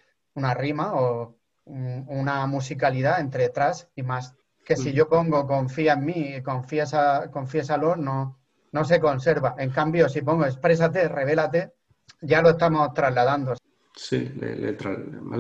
rima 0.55 0.93
o 0.93 1.35
una 1.65 2.45
musicalidad 2.45 3.19
entre 3.19 3.49
trust 3.49 3.89
y 3.95 4.03
must, 4.03 4.35
que 4.63 4.75
si 4.75 4.89
mm. 4.89 4.93
yo 4.93 5.09
pongo 5.09 5.47
confía 5.47 5.93
en 5.93 6.05
mí, 6.05 6.41
confiesa, 6.43 7.29
confiésalo, 7.31 7.95
no, 7.95 8.39
no 8.71 8.85
se 8.85 8.99
conserva. 8.99 9.55
En 9.57 9.69
cambio, 9.71 10.07
si 10.09 10.21
pongo 10.21 10.45
exprésate, 10.45 11.07
revélate, 11.07 11.73
ya 12.21 12.41
lo 12.41 12.51
estamos 12.51 12.93
trasladando. 12.93 13.55
Sí, 13.95 14.31
le, 14.39 14.55
le, 14.55 14.73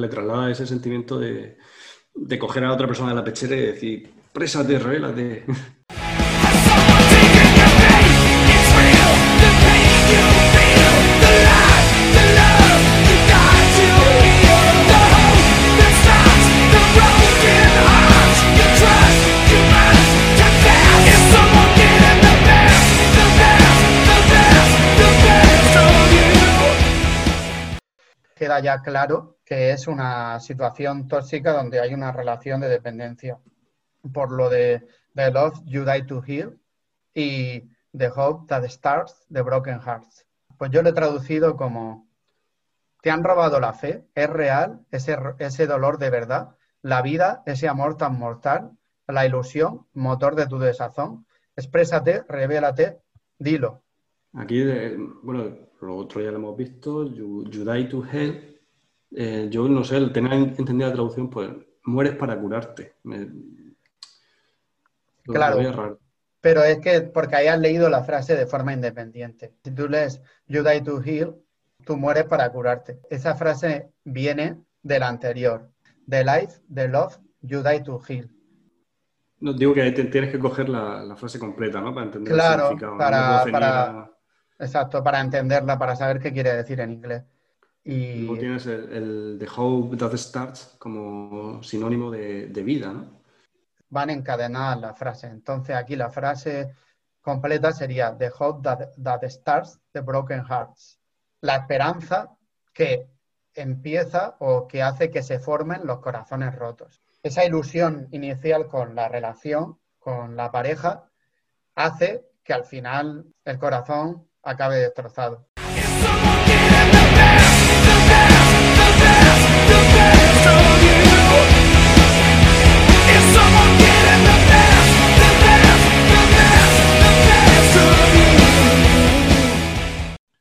traslada 0.07 0.49
ese 0.49 0.65
sentimiento 0.65 1.19
de, 1.19 1.57
de, 2.15 2.39
coger 2.39 2.63
a 2.65 2.73
otra 2.73 2.87
persona 2.87 3.09
de 3.09 3.15
la 3.15 3.23
pechera 3.23 3.55
y 3.55 3.65
decir, 3.67 4.13
queda 28.37 28.59
ya 28.59 28.81
claro 28.81 29.39
que 29.43 29.71
es 29.71 29.87
una 29.87 30.39
situación 30.39 31.07
tóxica 31.07 31.53
donde 31.53 31.79
hay 31.79 31.93
una 31.93 32.11
relación 32.11 32.61
de 32.61 32.69
dependencia. 32.69 33.39
Por 34.11 34.31
lo 34.31 34.49
de 34.49 34.87
The 35.15 35.31
Love 35.31 35.61
You 35.65 35.83
Die 35.83 36.03
to 36.03 36.23
Heal 36.25 36.59
y 37.13 37.69
The 37.97 38.09
Hope 38.15 38.47
That 38.47 38.67
Starts 38.69 39.25
The 39.31 39.41
Broken 39.41 39.79
Hearts. 39.79 40.25
Pues 40.57 40.71
yo 40.71 40.81
lo 40.81 40.89
he 40.89 40.93
traducido 40.93 41.55
como, 41.55 42.07
te 43.01 43.11
han 43.11 43.23
robado 43.23 43.59
la 43.59 43.73
fe, 43.73 44.05
es 44.15 44.29
real 44.29 44.85
ese, 44.91 45.17
ese 45.39 45.67
dolor 45.67 45.97
de 45.97 46.09
verdad, 46.09 46.55
la 46.81 47.01
vida, 47.01 47.43
ese 47.45 47.67
amor 47.67 47.97
tan 47.97 48.17
mortal, 48.17 48.71
la 49.07 49.25
ilusión, 49.25 49.85
motor 49.93 50.35
de 50.35 50.47
tu 50.47 50.59
desazón. 50.59 51.25
Exprésate, 51.55 52.23
revélate, 52.27 52.99
dilo. 53.37 53.83
Aquí, 54.33 54.61
eh, 54.61 54.95
bueno, 55.23 55.55
lo 55.81 55.95
otro 55.95 56.21
ya 56.21 56.31
lo 56.31 56.37
hemos 56.37 56.57
visto, 56.57 57.05
you, 57.13 57.43
die 57.43 57.85
to 57.85 58.03
hell. 58.03 58.59
Eh, 59.11 59.47
yo 59.49 59.67
no 59.67 59.83
sé, 59.83 59.99
tenía 60.09 60.33
entendida 60.35 60.87
la 60.87 60.93
traducción, 60.93 61.29
pues 61.29 61.49
mueres 61.85 62.15
para 62.15 62.39
curarte. 62.39 62.95
Claro. 65.33 65.99
Pero 66.41 66.63
es 66.63 66.79
que 66.79 67.01
porque 67.01 67.35
hayas 67.35 67.59
leído 67.59 67.89
la 67.89 68.03
frase 68.03 68.35
de 68.35 68.45
forma 68.45 68.73
independiente. 68.73 69.53
Si 69.63 69.71
tú 69.71 69.87
lees 69.87 70.21
You 70.47 70.63
die 70.63 70.81
to 70.81 71.01
heal, 71.03 71.35
tú 71.85 71.97
mueres 71.97 72.25
para 72.25 72.49
curarte. 72.51 72.99
Esa 73.09 73.35
frase 73.35 73.91
viene 74.03 74.63
de 74.81 74.99
la 74.99 75.09
anterior. 75.09 75.69
The 76.07 76.23
life, 76.23 76.61
the 76.73 76.87
love, 76.87 77.17
you 77.41 77.61
die 77.61 77.83
to 77.83 77.99
heal. 78.07 78.29
No, 79.39 79.53
digo 79.53 79.73
que 79.73 79.91
tienes 79.91 80.31
que 80.31 80.39
coger 80.39 80.69
la, 80.69 81.15
frase 81.15 81.37
completa, 81.37 81.81
¿no? 81.81 81.93
Para 81.93 82.07
entender 82.07 82.33
claro, 82.33 82.63
el 82.63 82.69
significado. 82.69 82.97
Para, 82.97 83.45
para, 83.51 84.11
Exacto, 84.59 85.03
para 85.03 85.19
entenderla, 85.19 85.77
para 85.77 85.95
saber 85.95 86.19
qué 86.19 86.33
quiere 86.33 86.55
decir 86.55 86.79
en 86.79 86.93
inglés. 86.93 87.23
Y... 87.83 88.21
Luego 88.21 88.39
tienes 88.39 88.65
el, 88.65 88.91
el 88.91 89.37
The 89.39 89.47
Hope 89.55 89.97
That 89.97 90.15
Starts 90.17 90.75
como 90.79 91.61
sinónimo 91.61 92.09
de, 92.09 92.47
de 92.47 92.63
vida, 92.63 92.91
¿no? 92.91 93.17
Van 93.89 94.09
encadenadas 94.09 94.79
las 94.79 94.97
frases. 94.97 95.31
Entonces 95.31 95.75
aquí 95.75 95.95
la 95.95 96.09
frase 96.09 96.75
completa 97.21 97.71
sería 97.71 98.17
The 98.17 98.31
Hope 98.37 98.61
That, 98.63 98.89
that 99.03 99.29
Starts 99.29 99.79
the 99.91 100.01
Broken 100.01 100.43
Hearts. 100.45 100.99
La 101.41 101.55
esperanza 101.55 102.35
que 102.73 103.07
empieza 103.53 104.35
o 104.39 104.67
que 104.67 104.83
hace 104.83 105.09
que 105.09 105.23
se 105.23 105.39
formen 105.39 105.85
los 105.85 105.99
corazones 105.99 106.55
rotos 106.55 107.01
esa 107.27 107.45
ilusión 107.45 108.07
inicial 108.11 108.67
con 108.67 108.95
la 108.95 109.09
relación, 109.09 109.79
con 109.99 110.35
la 110.35 110.51
pareja, 110.51 111.09
hace 111.75 112.25
que 112.43 112.53
al 112.53 112.63
final 112.63 113.25
el 113.43 113.59
corazón 113.59 114.27
acabe 114.43 114.77
destrozado. 114.77 115.47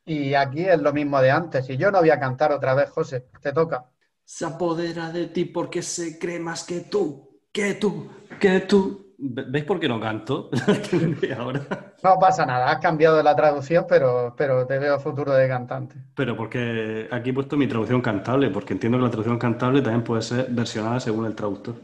Y 0.07 0.33
aquí 0.33 0.65
es 0.65 0.81
lo 0.81 0.91
mismo 0.91 1.21
de 1.21 1.29
antes. 1.29 1.69
Y 1.69 1.77
yo 1.77 1.91
no 1.91 1.99
voy 1.99 2.09
a 2.09 2.19
cantar 2.19 2.51
otra 2.51 2.73
vez, 2.73 2.89
José. 2.89 3.27
Te 3.41 3.53
toca 3.53 3.85
se 4.27 4.43
apodera 4.43 5.09
de 5.09 5.27
ti 5.27 5.45
porque 5.45 5.81
se 5.81 6.19
cree 6.19 6.37
más 6.37 6.65
que 6.65 6.81
tú, 6.81 7.39
que 7.49 7.75
tú, 7.75 8.09
que 8.41 8.59
tú. 8.59 9.15
¿Veis 9.17 9.63
por 9.63 9.79
qué 9.79 9.87
no 9.87 10.01
canto? 10.01 10.49
Ahora. 11.37 11.61
No 12.03 12.19
pasa 12.19 12.45
nada, 12.45 12.69
has 12.69 12.79
cambiado 12.79 13.23
la 13.23 13.33
traducción, 13.37 13.85
pero, 13.87 14.35
pero 14.37 14.67
te 14.67 14.77
veo 14.79 14.99
futuro 14.99 15.33
de 15.33 15.47
cantante. 15.47 15.95
Pero 16.13 16.35
porque 16.35 17.07
aquí 17.09 17.29
he 17.29 17.33
puesto 17.33 17.55
mi 17.55 17.67
traducción 17.67 18.01
cantable, 18.01 18.49
porque 18.49 18.73
entiendo 18.73 18.97
que 18.97 19.05
la 19.05 19.09
traducción 19.09 19.39
cantable 19.39 19.81
también 19.81 20.03
puede 20.03 20.21
ser 20.21 20.47
versionada 20.49 20.99
según 20.99 21.25
el 21.25 21.33
traductor. 21.33 21.75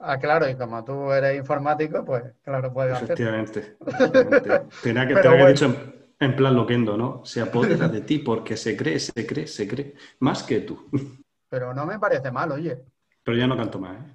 Ah, 0.00 0.18
claro, 0.18 0.48
y 0.48 0.56
como 0.56 0.82
tú 0.82 1.12
eres 1.12 1.38
informático, 1.38 2.04
pues 2.04 2.24
claro, 2.42 2.72
puedes 2.72 2.94
hacer. 2.94 3.12
Efectivamente. 3.12 3.76
Tenía 4.82 5.06
que, 5.06 5.14
haber 5.14 5.46
dicho 5.46 5.76
en 6.20 6.36
plan 6.36 6.54
loquendo, 6.54 6.96
¿no? 6.96 7.24
Se 7.24 7.40
apodera 7.40 7.88
de 7.88 8.02
ti 8.02 8.18
porque 8.18 8.56
se 8.56 8.76
cree, 8.76 9.00
se 9.00 9.26
cree, 9.26 9.46
se 9.46 9.66
cree. 9.66 9.94
Más 10.20 10.42
que 10.42 10.60
tú. 10.60 10.88
Pero 11.48 11.74
no 11.74 11.86
me 11.86 11.98
parece 11.98 12.30
mal, 12.30 12.52
oye. 12.52 12.84
Pero 13.24 13.36
ya 13.36 13.46
no 13.46 13.56
canto 13.56 13.78
más, 13.78 13.96
¿eh? 13.96 14.14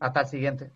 Hasta 0.00 0.22
el 0.22 0.26
siguiente. 0.26 0.72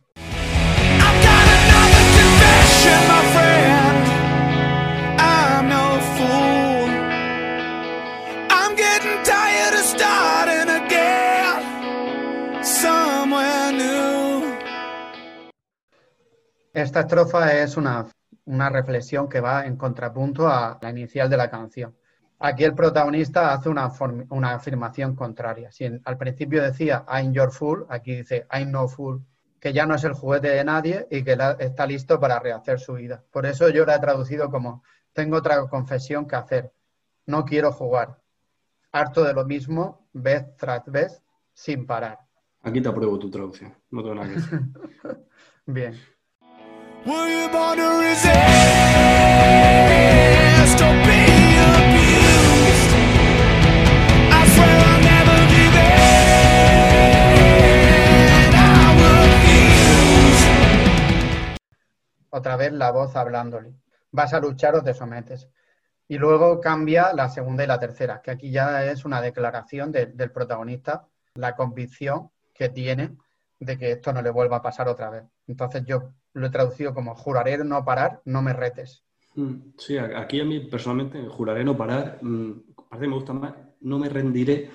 Esta 16.73 17.01
estrofa 17.01 17.55
es 17.55 17.79
una 17.79 18.07
una 18.47 18.71
reflexión 18.71 19.29
que 19.29 19.41
va 19.41 19.67
en 19.67 19.77
contrapunto 19.77 20.49
a 20.49 20.79
la 20.81 20.91
inicial 20.91 21.29
de 21.29 21.37
la 21.37 21.51
canción. 21.51 21.95
Aquí 22.39 22.65
el 22.65 22.75
protagonista 22.75 23.53
hace 23.53 23.69
una, 23.69 23.91
una 24.31 24.55
afirmación 24.55 25.15
contraria. 25.15 25.71
Si 25.73 25.85
al 26.05 26.19
principio 26.19 26.63
decía 26.63 27.05
I'm 27.09 27.33
your 27.33 27.51
fool, 27.51 27.87
aquí 27.89 28.17
dice 28.17 28.47
I'm 28.53 28.71
no 28.71 28.89
fool, 28.89 29.25
que 29.59 29.73
ya 29.73 29.87
no 29.87 29.95
es 29.95 30.05
el 30.05 30.13
juguete 30.13 30.49
de 30.49 30.65
nadie 30.65 31.07
y 31.11 31.25
que 31.25 31.37
está 31.59 31.87
listo 31.87 32.21
para 32.21 32.39
rehacer 32.39 32.79
su 32.79 32.95
vida. 32.95 33.25
Por 33.31 33.47
eso 33.47 33.69
yo 33.71 33.87
la 33.87 33.97
he 33.97 34.01
traducido 34.01 34.51
como 34.51 34.83
tengo 35.13 35.39
otra 35.39 35.67
confesión 35.67 36.27
que 36.27 36.37
hacer. 36.37 36.73
No 37.25 37.45
quiero 37.45 37.73
jugar. 37.73 38.21
Harto 38.93 39.25
de 39.25 39.33
lo 39.33 39.45
mismo, 39.45 40.09
vez 40.13 40.57
tras 40.57 40.85
vez, 40.87 41.23
sin 41.53 41.87
parar. 41.87 42.19
Aquí 42.63 42.83
te 42.83 42.89
apruebo 42.89 43.19
tu 43.19 43.31
traducción. 43.31 43.75
No 43.91 44.03
tengo 44.03 44.15
nada 44.15 44.29
que 44.29 44.35
decir. 44.35 44.61
Bien. 45.67 45.95
Otra 62.31 62.57
vez 62.57 62.73
la 62.73 62.91
voz 62.91 63.15
hablándole. 63.15 63.77
Vas 64.11 64.35
a 64.35 64.41
luchar 64.41 64.75
o 64.75 64.83
te 64.83 64.93
sometes. 64.93 65.49
Y 66.09 66.19
luego 66.19 66.61
cambia 66.61 67.13
la 67.13 67.29
segunda 67.29 67.63
y 67.63 67.69
la 67.69 67.79
tercera, 67.79 68.21
que 68.21 68.33
aquí 68.33 68.51
ya 68.51 68.85
es 68.85 69.05
una 69.05 69.21
declaración 69.21 69.93
del 69.93 70.33
protagonista, 70.33 71.07
la 71.35 71.55
convicción 71.55 72.33
que 72.53 72.69
tiene 72.69 73.17
de 73.61 73.79
que 73.79 73.93
esto 73.93 74.13
no 74.13 74.23
le 74.23 74.31
vuelva 74.31 74.57
a 74.57 74.63
pasar 74.63 74.89
otra 74.89 75.09
vez. 75.09 75.23
Entonces 75.47 75.85
yo 75.87 76.11
lo 76.37 76.47
he 76.47 76.51
traducido 76.51 76.93
como 76.93 77.15
juraré 77.15 77.57
no 77.65 77.83
parar, 77.85 78.21
no 78.27 78.43
me 78.43 78.53
retes. 78.53 79.05
Mm, 79.37 79.73
sí, 79.79 79.97
aquí 79.97 80.41
a 80.41 80.45
mí 80.45 80.61
personalmente 80.61 81.27
juraré 81.29 81.65
no 81.65 81.77
parar, 81.77 82.19
mm, 82.21 82.75
parece 82.91 83.05
que 83.05 83.09
me 83.09 83.15
gusta 83.15 83.33
más, 83.33 83.55
no 83.81 83.99
me 83.99 84.09
rendiré 84.09 84.71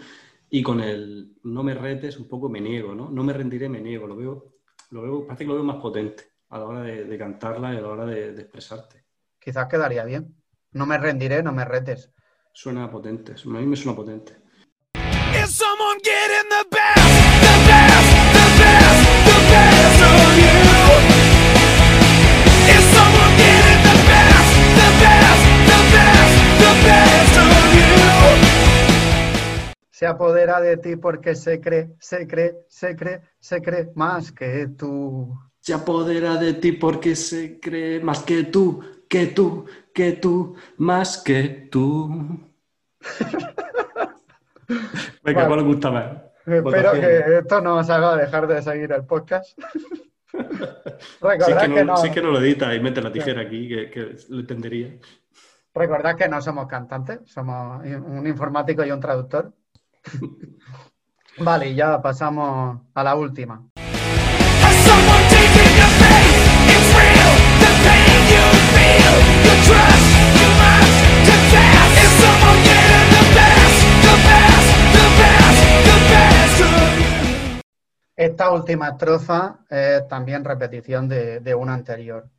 y 0.50 0.64
con 0.64 0.82
el 0.82 1.36
no 1.44 1.62
me 1.62 1.76
retes 1.76 2.18
un 2.18 2.28
poco 2.28 2.50
me 2.50 2.60
niego, 2.60 2.96
¿no? 2.96 3.10
No 3.12 3.24
me 3.24 3.34
rendiré, 3.34 3.70
me 3.70 3.80
niego, 3.80 4.08
lo 4.08 4.16
veo, 4.16 4.56
lo 4.90 5.02
veo, 5.04 5.26
parece 5.26 5.44
que 5.44 5.50
lo 5.50 5.56
veo 5.56 5.64
más 5.64 5.78
potente 5.78 6.24
a 6.50 6.58
la 6.58 6.66
hora 6.66 6.82
de, 6.82 7.18
cantarla 7.18 7.74
y 7.74 7.78
a 7.78 7.82
la 7.82 7.88
hora 7.88 8.06
de, 8.06 8.32
expresarte. 8.42 9.06
Quizás 9.40 9.68
quedaría 9.68 10.04
bien. 10.04 10.36
No 10.72 10.86
me 10.86 10.98
rendiré, 10.98 11.44
no 11.44 11.52
me 11.52 11.64
retes. 11.64 12.12
Suena 12.54 12.90
potente, 12.90 13.34
a 13.34 13.48
mí 13.50 13.66
me 13.68 13.76
suena 13.76 13.96
potente. 13.96 14.34
Se 30.02 30.08
apodera 30.08 30.60
de 30.60 30.78
ti 30.78 30.96
porque 30.96 31.36
se 31.36 31.62
cree, 31.62 31.92
se 32.00 32.26
cree, 32.26 32.66
se 32.68 32.96
cree, 32.96 33.22
se 33.40 33.62
cree 33.62 33.92
más 33.94 34.32
que 34.32 34.70
tú. 34.76 35.32
Se 35.60 35.76
apodera 35.76 36.38
de 36.38 36.56
ti 36.56 36.72
porque 36.72 37.16
se 37.16 37.60
cree 37.60 38.00
más 38.00 38.24
que 38.24 38.46
tú, 38.46 38.84
que 39.08 39.28
tú, 39.28 39.68
que 39.94 40.14
tú, 40.14 40.56
más 40.78 41.22
que 41.22 41.68
tú. 41.70 42.10
Venga, 45.24 45.46
¿cuál 45.46 45.60
le 45.60 45.66
gusta 45.66 45.92
más? 45.92 46.18
Espero 46.48 46.94
que 46.94 47.38
esto 47.38 47.62
no 47.62 47.76
os 47.76 47.90
haga 47.92 48.18
dejar 48.18 48.48
de 48.48 48.60
seguir 48.64 48.92
el 48.94 49.06
podcast. 49.06 49.56
Recordad 51.22 51.72
que, 51.72 51.86
no, 51.86 51.98
sí 51.98 52.10
que 52.10 52.24
no 52.24 52.32
lo 52.32 52.40
edita 52.40 52.74
y 52.74 52.80
mete 52.80 53.04
la 53.04 53.12
tijera 53.12 53.42
aquí, 53.42 53.70
que, 53.70 53.92
que 53.92 54.16
lo 54.30 54.40
entendería. 54.40 54.98
Recordad 55.76 56.16
que 56.16 56.28
no 56.28 56.42
somos 56.42 56.66
cantantes, 56.66 57.20
somos 57.26 57.86
un 57.86 58.26
informático 58.26 58.84
y 58.84 58.90
un 58.90 59.00
traductor. 59.00 59.54
Vale, 61.38 61.74
ya 61.74 62.02
pasamos 62.02 62.82
a 62.94 63.04
la 63.04 63.16
última. 63.16 63.68
Esta 78.16 78.52
última 78.52 78.90
estrofa 78.90 79.62
es 79.68 80.08
también 80.08 80.46
repetición 80.46 81.08
de, 81.08 81.40
de, 81.40 81.56
una 81.56 81.74
anterior. 81.74 82.30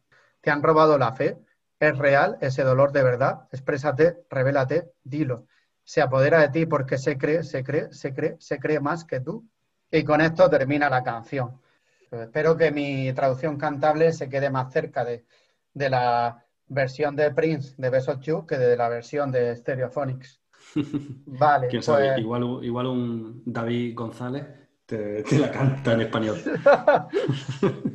Te 0.40 0.52
han 0.52 0.62
robado 0.62 0.96
la 0.96 1.12
fe, 1.12 1.38
es 1.80 1.98
real 1.98 2.38
ese 2.40 2.62
dolor 2.62 2.92
de 2.92 3.02
verdad, 3.02 3.48
exprésate, 3.50 4.18
revélate, 4.30 4.92
dilo 5.02 5.46
se 5.92 6.00
apodera 6.00 6.40
de 6.40 6.48
ti 6.48 6.64
porque 6.64 6.96
se 6.96 7.18
cree, 7.18 7.42
se 7.42 7.62
cree, 7.62 7.92
se 7.92 8.14
cree, 8.14 8.36
se 8.38 8.58
cree 8.58 8.80
más 8.80 9.04
que 9.04 9.20
tú. 9.20 9.46
Y 9.90 10.04
con 10.04 10.22
esto 10.22 10.48
termina 10.48 10.88
la 10.88 11.02
canción. 11.02 11.60
Pues 12.08 12.22
espero 12.22 12.56
que 12.56 12.70
mi 12.70 13.12
traducción 13.12 13.58
cantable 13.58 14.10
se 14.14 14.30
quede 14.30 14.48
más 14.48 14.72
cerca 14.72 15.04
de, 15.04 15.26
la 15.74 16.42
versión 16.68 17.14
de 17.14 17.30
Prince 17.32 17.74
de 17.76 17.90
Besos 17.90 18.20
You 18.20 18.46
que 18.46 18.56
de 18.56 18.74
la 18.74 18.88
versión 18.88 19.30
de 19.30 19.54
Stereophonics. 19.54 20.40
Vale. 21.26 21.68
¿Quién 21.68 21.82
sabe? 21.82 22.08
Pues- 22.08 22.20
igual, 22.20 22.60
igual 22.62 22.86
un 22.86 23.42
David 23.44 23.94
González 23.94 24.46
te, 24.86 25.22
te 25.24 25.38
la 25.38 25.50
canta 25.50 25.92
en 25.92 26.00
español. 26.00 26.38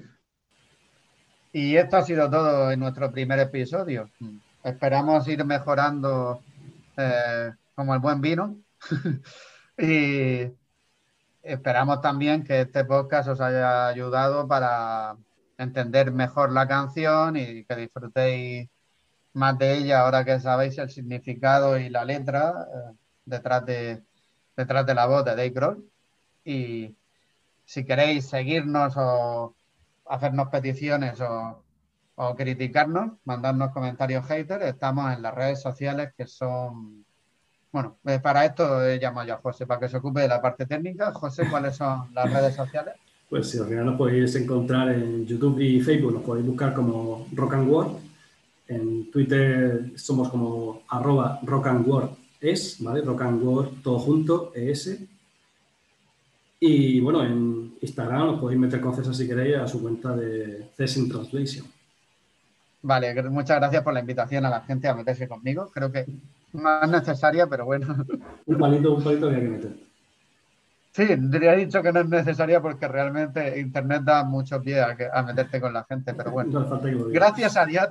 y 1.51 1.75
esto 1.75 1.97
ha 1.97 2.03
sido 2.03 2.29
todo 2.29 2.71
en 2.71 2.79
nuestro 2.79 3.11
primer 3.11 3.39
episodio. 3.39 4.07
Esperamos 4.63 5.27
ir 5.27 5.43
mejorando 5.43 6.43
eh, 6.95 7.53
como 7.77 7.93
el 7.93 7.99
buen 7.99 8.21
vino. 8.21 8.57
y 9.77 10.51
esperamos 11.43 12.01
también 12.01 12.43
que 12.43 12.61
este 12.61 12.83
podcast 12.85 13.29
os 13.29 13.39
haya 13.39 13.87
ayudado 13.87 14.47
para 14.47 15.15
entender 15.59 16.11
mejor 16.11 16.51
la 16.51 16.67
canción 16.67 17.37
y 17.37 17.65
que 17.65 17.75
disfrutéis 17.75 18.67
más 19.33 19.59
de 19.59 19.77
ella 19.77 20.01
ahora 20.01 20.25
que 20.25 20.39
sabéis 20.39 20.77
el 20.79 20.89
significado 20.89 21.77
y 21.77 21.89
la 21.89 22.03
letra 22.03 22.67
eh, 22.73 22.95
detrás, 23.25 23.63
de, 23.67 24.03
detrás 24.55 24.85
de 24.87 24.95
la 24.95 25.05
voz 25.05 25.23
de 25.23 25.31
Dave 25.31 25.51
Grohl. 25.51 25.87
Y 26.43 26.97
si 27.63 27.85
queréis 27.85 28.27
seguirnos 28.27 28.95
o 28.97 29.55
hacernos 30.05 30.49
peticiones 30.49 31.21
o, 31.21 31.63
o 32.15 32.35
criticarnos, 32.35 33.19
mandarnos 33.23 33.71
comentarios 33.71 34.25
haters, 34.25 34.65
estamos 34.65 35.13
en 35.13 35.21
las 35.21 35.35
redes 35.35 35.61
sociales 35.61 36.13
que 36.17 36.25
son 36.25 37.05
bueno, 37.77 37.97
eh, 38.05 38.19
para 38.19 38.43
esto 38.43 38.83
he 38.83 38.99
llamado 38.99 39.27
yo 39.27 39.33
a 39.35 39.37
José, 39.37 39.67
para 39.67 39.81
que 39.81 39.89
se 39.89 39.97
ocupe 39.97 40.21
de 40.21 40.27
la 40.27 40.41
parte 40.41 40.65
técnica. 40.65 41.13
José, 41.13 41.47
¿cuáles 41.47 41.75
son 41.75 42.11
las 42.11 42.33
redes 42.33 42.55
sociales? 42.55 42.95
Pues 43.29 43.51
sí, 43.51 43.59
al 43.59 43.67
final 43.67 43.85
nos 43.85 43.97
podéis 43.97 44.35
encontrar 44.35 44.89
en 44.89 45.27
YouTube 45.27 45.59
y 45.59 45.79
Facebook, 45.79 46.13
nos 46.13 46.23
podéis 46.23 46.47
buscar 46.47 46.73
como 46.73 47.27
Rock 47.33 47.53
and 47.53 47.69
Word. 47.69 47.91
En 48.67 49.11
Twitter 49.11 49.91
somos 49.95 50.29
como 50.29 50.81
arroba 50.89 51.39
Rock 51.43 51.67
and 51.67 51.87
Word 51.87 52.09
es, 52.41 52.81
¿vale? 52.81 53.01
Rock 53.01 53.21
and 53.21 53.43
Word 53.43 53.69
todo 53.83 53.99
junto, 53.99 54.51
ES. 54.55 54.97
Y 56.59 56.99
bueno, 56.99 57.23
en 57.23 57.75
Instagram 57.79 58.29
os 58.29 58.39
podéis 58.39 58.59
meter 58.59 58.81
con 58.81 58.95
César 58.95 59.13
si 59.13 59.27
queréis 59.27 59.57
a 59.57 59.67
su 59.67 59.81
cuenta 59.83 60.15
de 60.15 60.71
Cessin 60.75 61.07
Translation. 61.07 61.67
Vale, 62.81 63.21
muchas 63.29 63.57
gracias 63.57 63.83
por 63.83 63.93
la 63.93 63.99
invitación 63.99 64.45
a 64.45 64.49
la 64.49 64.61
gente 64.61 64.87
a 64.87 64.95
meterse 64.95 65.27
conmigo. 65.27 65.69
Creo 65.71 65.91
que 65.91 66.05
más 66.53 66.89
necesaria, 66.89 67.47
pero 67.47 67.65
bueno. 67.65 67.95
Un 68.45 68.57
palito, 68.57 68.93
un 68.93 69.03
palito 69.03 69.27
había 69.27 69.39
que 69.39 69.49
meter. 69.49 69.87
Sí, 70.97 71.03
he 71.03 71.55
dicho 71.57 71.83
que 71.83 71.91
no 71.91 71.99
es 71.99 72.09
necesaria 72.09 72.59
porque 72.59 72.87
realmente 72.87 73.59
Internet 73.59 74.01
da 74.03 74.23
mucho 74.23 74.59
pie 74.59 74.81
a, 74.81 75.21
meterte 75.21 75.61
con 75.61 75.71
la 75.71 75.83
gente, 75.83 76.15
pero 76.15 76.31
bueno. 76.31 76.67
gracias 77.11 77.55
a 77.55 77.67
Dios, 77.67 77.89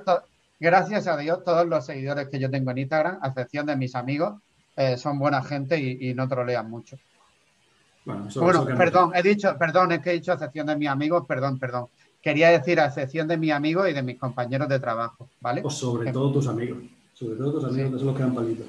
gracias 0.59 1.07
a 1.07 1.15
Dios, 1.15 1.41
todos 1.45 1.65
los 1.65 1.85
seguidores 1.85 2.27
que 2.27 2.37
yo 2.37 2.51
tengo 2.51 2.71
en 2.71 2.79
Instagram, 2.79 3.19
a 3.21 3.29
excepción 3.29 3.65
de 3.65 3.77
mis 3.77 3.95
amigos, 3.95 4.41
eh, 4.75 4.97
son 4.97 5.19
buena 5.19 5.41
gente 5.41 5.79
y, 5.79 6.13
no 6.15 6.27
trolean 6.27 6.69
mucho. 6.69 6.97
Bueno, 8.03 8.65
perdón, 8.77 9.11
he 9.15 9.23
dicho, 9.23 9.57
perdón, 9.57 9.93
es 9.93 9.99
que 9.99 10.09
he 10.09 10.13
dicho 10.13 10.33
a 10.33 10.35
excepción 10.35 10.67
de 10.67 10.75
mis 10.75 10.89
amigos, 10.89 11.25
perdón, 11.25 11.59
perdón. 11.59 11.87
Quería 12.21 12.49
decir 12.49 12.77
a 12.81 12.87
excepción 12.87 13.25
de 13.29 13.37
mis 13.37 13.53
amigos 13.53 13.89
y 13.89 13.93
de 13.93 14.03
mis 14.03 14.19
compañeros 14.19 14.67
de 14.67 14.81
trabajo, 14.81 15.29
¿vale? 15.39 15.61
O 15.63 15.69
sobre 15.69 16.11
todo 16.11 16.33
tus 16.33 16.47
amigos. 16.49 16.79
Sobre 17.17 17.35
todo 17.35 17.53
tus 17.53 17.63
amigos 17.63 17.93
que 17.93 17.97
son 17.97 18.07
los 18.07 18.15
que 18.15 18.21
dan 18.21 18.35
palitos. 18.35 18.67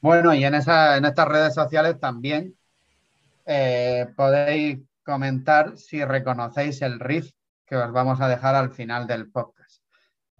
Bueno, 0.00 0.32
y 0.32 0.44
en, 0.44 0.54
esa, 0.54 0.96
en 0.96 1.06
estas 1.06 1.26
redes 1.26 1.54
sociales 1.54 1.98
también 1.98 2.56
eh, 3.46 4.06
podéis 4.16 4.78
comentar 5.02 5.76
si 5.76 6.04
reconocéis 6.04 6.82
el 6.82 7.00
riff 7.00 7.32
que 7.66 7.74
os 7.74 7.90
vamos 7.90 8.20
a 8.20 8.28
dejar 8.28 8.54
al 8.54 8.70
final 8.70 9.08
del 9.08 9.28
podcast. 9.28 9.82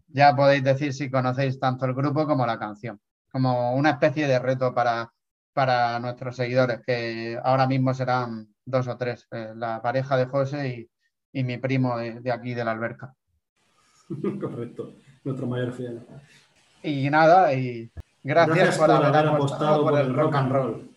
Ya 0.06 0.36
podéis 0.36 0.62
decir 0.62 0.92
si 0.92 1.10
conocéis 1.10 1.58
tanto 1.58 1.86
el 1.86 1.94
grupo 1.94 2.24
como 2.24 2.46
la 2.46 2.56
canción, 2.56 3.00
como 3.32 3.74
una 3.74 3.90
especie 3.90 4.28
de 4.28 4.38
reto 4.38 4.72
para, 4.72 5.12
para 5.52 5.98
nuestros 5.98 6.36
seguidores, 6.36 6.82
que 6.86 7.36
ahora 7.42 7.66
mismo 7.66 7.92
serán 7.94 8.54
dos 8.64 8.86
o 8.86 8.96
tres, 8.96 9.26
eh, 9.32 9.54
la 9.56 9.82
pareja 9.82 10.16
de 10.16 10.26
José 10.26 10.88
y, 11.32 11.42
mi 11.42 11.58
primo 11.58 11.98
de, 11.98 12.20
de, 12.20 12.30
aquí 12.30 12.54
de 12.54 12.64
la 12.64 12.70
alberca. 12.70 13.12
Correcto, 14.40 14.94
nuestro 15.24 15.48
mayor 15.48 15.72
fiel. 15.72 16.00
Y 16.84 17.08
nada, 17.08 17.54
y 17.54 17.90
gracias, 18.22 18.76
por, 18.76 18.90
haber 18.90 19.26
apostado 19.26 19.82
por 19.84 19.98
el 19.98 20.14
rock 20.14 20.34
and 20.34 20.52
roll. 20.52 20.93